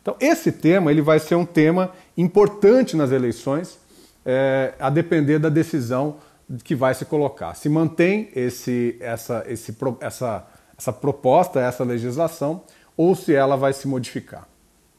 Então, 0.00 0.16
esse 0.20 0.52
tema 0.52 0.90
ele 0.90 1.02
vai 1.02 1.18
ser 1.18 1.34
um 1.34 1.44
tema 1.44 1.90
importante 2.16 2.96
nas 2.96 3.10
eleições, 3.10 3.78
é, 4.24 4.74
a 4.78 4.88
depender 4.88 5.38
da 5.38 5.48
decisão 5.48 6.16
que 6.62 6.74
vai 6.74 6.94
se 6.94 7.04
colocar. 7.04 7.54
Se 7.54 7.68
mantém 7.68 8.28
esse, 8.34 8.96
essa, 9.00 9.44
esse, 9.48 9.76
essa, 10.00 10.46
essa 10.78 10.92
proposta, 10.92 11.60
essa 11.60 11.82
legislação, 11.82 12.62
ou 12.96 13.14
se 13.14 13.34
ela 13.34 13.56
vai 13.56 13.72
se 13.72 13.88
modificar. 13.88 14.48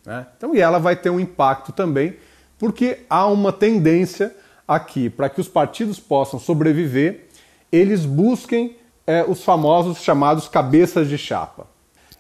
Né? 0.05 0.25
Então, 0.37 0.53
e 0.53 0.59
ela 0.59 0.77
vai 0.77 0.95
ter 0.95 1.09
um 1.09 1.19
impacto 1.19 1.71
também, 1.71 2.17
porque 2.59 2.99
há 3.09 3.27
uma 3.27 3.53
tendência 3.53 4.35
aqui 4.67 5.09
para 5.09 5.29
que 5.29 5.39
os 5.39 5.47
partidos 5.47 5.99
possam 5.99 6.39
sobreviver, 6.39 7.27
eles 7.71 8.05
busquem 8.05 8.75
é, 9.07 9.23
os 9.25 9.43
famosos 9.43 10.03
chamados 10.03 10.49
cabeças 10.49 11.07
de 11.07 11.17
chapa. 11.17 11.65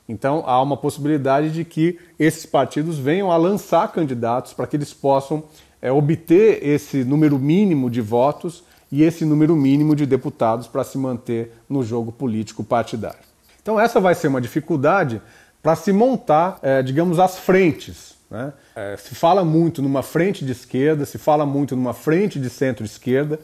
Então 0.07 0.43
há 0.47 0.61
uma 0.61 0.77
possibilidade 0.77 1.51
de 1.51 1.65
que 1.65 1.99
esses 2.17 2.45
partidos 2.45 2.97
venham 2.97 3.29
a 3.29 3.35
lançar 3.35 3.91
candidatos 3.91 4.53
para 4.53 4.65
que 4.65 4.77
eles 4.77 4.93
possam 4.93 5.43
é, 5.81 5.91
obter 5.91 6.65
esse 6.65 7.03
número 7.03 7.37
mínimo 7.37 7.89
de 7.89 7.99
votos 7.99 8.63
e 8.89 9.03
esse 9.03 9.25
número 9.25 9.53
mínimo 9.53 9.93
de 9.93 10.05
deputados 10.05 10.65
para 10.65 10.85
se 10.85 10.97
manter 10.97 11.51
no 11.67 11.83
jogo 11.83 12.09
político 12.09 12.63
partidário. 12.63 13.19
Então 13.61 13.77
essa 13.77 13.99
vai 13.99 14.15
ser 14.15 14.29
uma 14.29 14.39
dificuldade 14.39 15.21
para 15.61 15.75
se 15.75 15.91
montar, 15.91 16.57
é, 16.61 16.81
digamos, 16.81 17.19
as 17.19 17.37
frentes. 17.37 18.15
Né? 18.31 18.53
É, 18.73 18.95
se 18.95 19.13
fala 19.13 19.43
muito 19.43 19.81
numa 19.81 20.01
frente 20.01 20.45
de 20.45 20.53
esquerda, 20.53 21.05
se 21.05 21.17
fala 21.17 21.45
muito 21.45 21.75
numa 21.75 21.93
frente 21.93 22.39
de 22.39 22.49
centro-esquerda, 22.49 23.39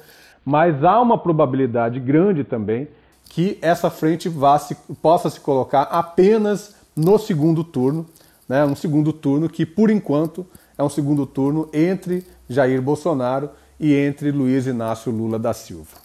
mas 0.45 0.81
há 0.81 1.01
uma 1.01 1.17
probabilidade 1.17 1.99
grande 1.99 2.45
também 2.45 2.87
que 3.33 3.57
essa 3.63 3.89
frente 3.89 4.29
vá 4.29 4.59
se, 4.59 4.75
possa 5.01 5.27
se 5.27 5.39
colocar 5.39 5.83
apenas 5.83 6.75
no 6.95 7.17
segundo 7.17 7.63
turno, 7.63 8.05
né? 8.47 8.63
um 8.63 8.75
segundo 8.75 9.11
turno 9.11 9.49
que, 9.49 9.65
por 9.65 9.89
enquanto, 9.89 10.45
é 10.77 10.83
um 10.83 10.89
segundo 10.89 11.25
turno 11.25 11.67
entre 11.73 12.23
Jair 12.47 12.79
Bolsonaro 12.79 13.49
e 13.79 13.91
entre 13.95 14.29
Luiz 14.29 14.67
Inácio 14.67 15.11
Lula 15.11 15.39
da 15.39 15.51
Silva. 15.51 15.97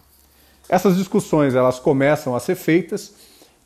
Essas 0.67 0.97
discussões 0.97 1.53
elas 1.53 1.77
começam 1.79 2.35
a 2.35 2.39
ser 2.39 2.55
feitas, 2.55 3.13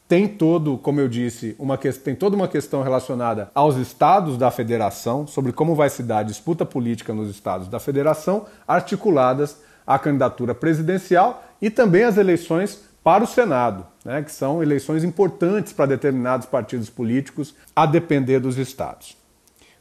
tem 0.09 0.27
todo, 0.27 0.77
como 0.77 0.99
eu 0.99 1.07
disse, 1.07 1.55
uma 1.57 1.77
tem 1.77 2.15
toda 2.15 2.35
uma 2.35 2.49
questão 2.49 2.83
relacionada 2.83 3.49
aos 3.55 3.77
estados 3.77 4.37
da 4.37 4.51
federação, 4.51 5.25
sobre 5.25 5.53
como 5.53 5.73
vai 5.73 5.89
se 5.89 6.03
dar 6.03 6.17
a 6.17 6.23
disputa 6.23 6.65
política 6.65 7.13
nos 7.13 7.29
estados 7.29 7.69
da 7.69 7.79
federação, 7.79 8.45
articuladas 8.67 9.55
à 9.87 9.97
candidatura 9.97 10.53
presidencial 10.53 11.45
e 11.61 11.69
também 11.69 12.03
as 12.03 12.17
eleições 12.17 12.91
para 13.03 13.23
o 13.23 13.27
Senado, 13.27 13.85
né, 14.05 14.23
que 14.23 14.31
são 14.31 14.63
eleições 14.63 15.03
importantes 15.03 15.73
para 15.73 15.87
determinados 15.87 16.47
partidos 16.47 16.89
políticos, 16.89 17.53
a 17.75 17.85
depender 17.85 18.39
dos 18.39 18.57
estados. 18.57 19.17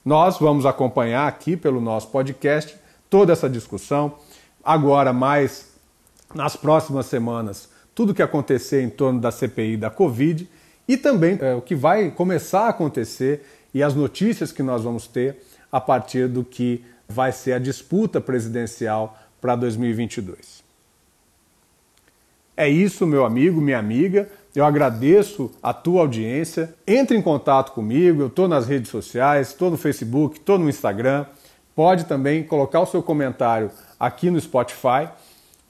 Nós 0.04 0.38
vamos 0.38 0.66
acompanhar 0.66 1.28
aqui 1.28 1.56
pelo 1.56 1.80
nosso 1.80 2.08
podcast 2.08 2.76
toda 3.08 3.32
essa 3.32 3.48
discussão, 3.48 4.16
agora 4.64 5.12
mais 5.12 5.72
nas 6.34 6.56
próximas 6.56 7.06
semanas, 7.06 7.68
tudo 7.94 8.10
o 8.10 8.14
que 8.14 8.22
acontecer 8.22 8.82
em 8.82 8.90
torno 8.90 9.20
da 9.20 9.30
CPI 9.30 9.76
da 9.76 9.90
Covid 9.90 10.48
e 10.88 10.96
também 10.96 11.38
é, 11.40 11.54
o 11.54 11.60
que 11.60 11.74
vai 11.74 12.10
começar 12.10 12.62
a 12.62 12.70
acontecer 12.70 13.46
e 13.72 13.82
as 13.82 13.94
notícias 13.94 14.50
que 14.50 14.62
nós 14.62 14.82
vamos 14.82 15.06
ter 15.06 15.42
a 15.70 15.80
partir 15.80 16.26
do 16.26 16.42
que 16.44 16.84
vai 17.08 17.30
ser 17.30 17.52
a 17.52 17.58
disputa 17.58 18.20
presidencial 18.20 19.16
para 19.40 19.54
2022. 19.54 20.61
É 22.56 22.68
isso, 22.68 23.06
meu 23.06 23.24
amigo, 23.24 23.60
minha 23.60 23.78
amiga. 23.78 24.28
Eu 24.54 24.66
agradeço 24.66 25.50
a 25.62 25.72
tua 25.72 26.02
audiência. 26.02 26.74
Entre 26.86 27.16
em 27.16 27.22
contato 27.22 27.72
comigo, 27.72 28.20
eu 28.20 28.26
estou 28.26 28.46
nas 28.46 28.66
redes 28.66 28.90
sociais, 28.90 29.48
estou 29.48 29.70
no 29.70 29.78
Facebook, 29.78 30.38
estou 30.38 30.58
no 30.58 30.68
Instagram. 30.68 31.24
Pode 31.74 32.04
também 32.04 32.42
colocar 32.42 32.80
o 32.80 32.86
seu 32.86 33.02
comentário 33.02 33.70
aqui 33.98 34.30
no 34.30 34.38
Spotify. 34.38 35.08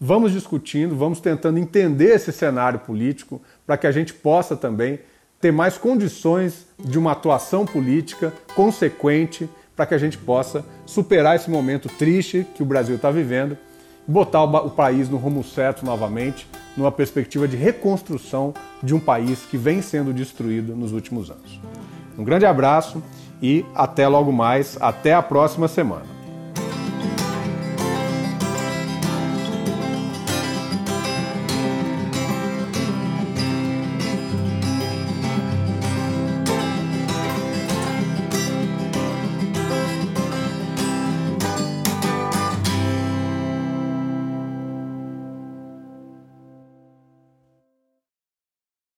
Vamos 0.00 0.32
discutindo, 0.32 0.96
vamos 0.96 1.20
tentando 1.20 1.60
entender 1.60 2.16
esse 2.16 2.32
cenário 2.32 2.80
político 2.80 3.40
para 3.64 3.76
que 3.76 3.86
a 3.86 3.92
gente 3.92 4.12
possa 4.12 4.56
também 4.56 4.98
ter 5.40 5.52
mais 5.52 5.78
condições 5.78 6.66
de 6.78 6.98
uma 6.98 7.12
atuação 7.12 7.64
política 7.64 8.32
consequente 8.56 9.48
para 9.76 9.86
que 9.86 9.94
a 9.94 9.98
gente 9.98 10.18
possa 10.18 10.64
superar 10.84 11.36
esse 11.36 11.48
momento 11.48 11.88
triste 11.88 12.44
que 12.56 12.62
o 12.64 12.66
Brasil 12.66 12.96
está 12.96 13.12
vivendo 13.12 13.56
botar 14.06 14.42
o 14.42 14.70
país 14.70 15.08
no 15.08 15.16
rumo 15.16 15.44
certo 15.44 15.84
novamente 15.84 16.46
numa 16.76 16.90
perspectiva 16.90 17.46
de 17.46 17.56
reconstrução 17.56 18.54
de 18.82 18.94
um 18.94 19.00
país 19.00 19.44
que 19.50 19.56
vem 19.56 19.82
sendo 19.82 20.12
destruído 20.12 20.74
nos 20.74 20.92
últimos 20.92 21.30
anos. 21.30 21.60
Um 22.18 22.24
grande 22.24 22.46
abraço 22.46 23.02
e 23.40 23.64
até 23.74 24.06
logo 24.08 24.32
mais, 24.32 24.78
até 24.80 25.12
a 25.14 25.22
próxima 25.22 25.68
semana. 25.68 26.21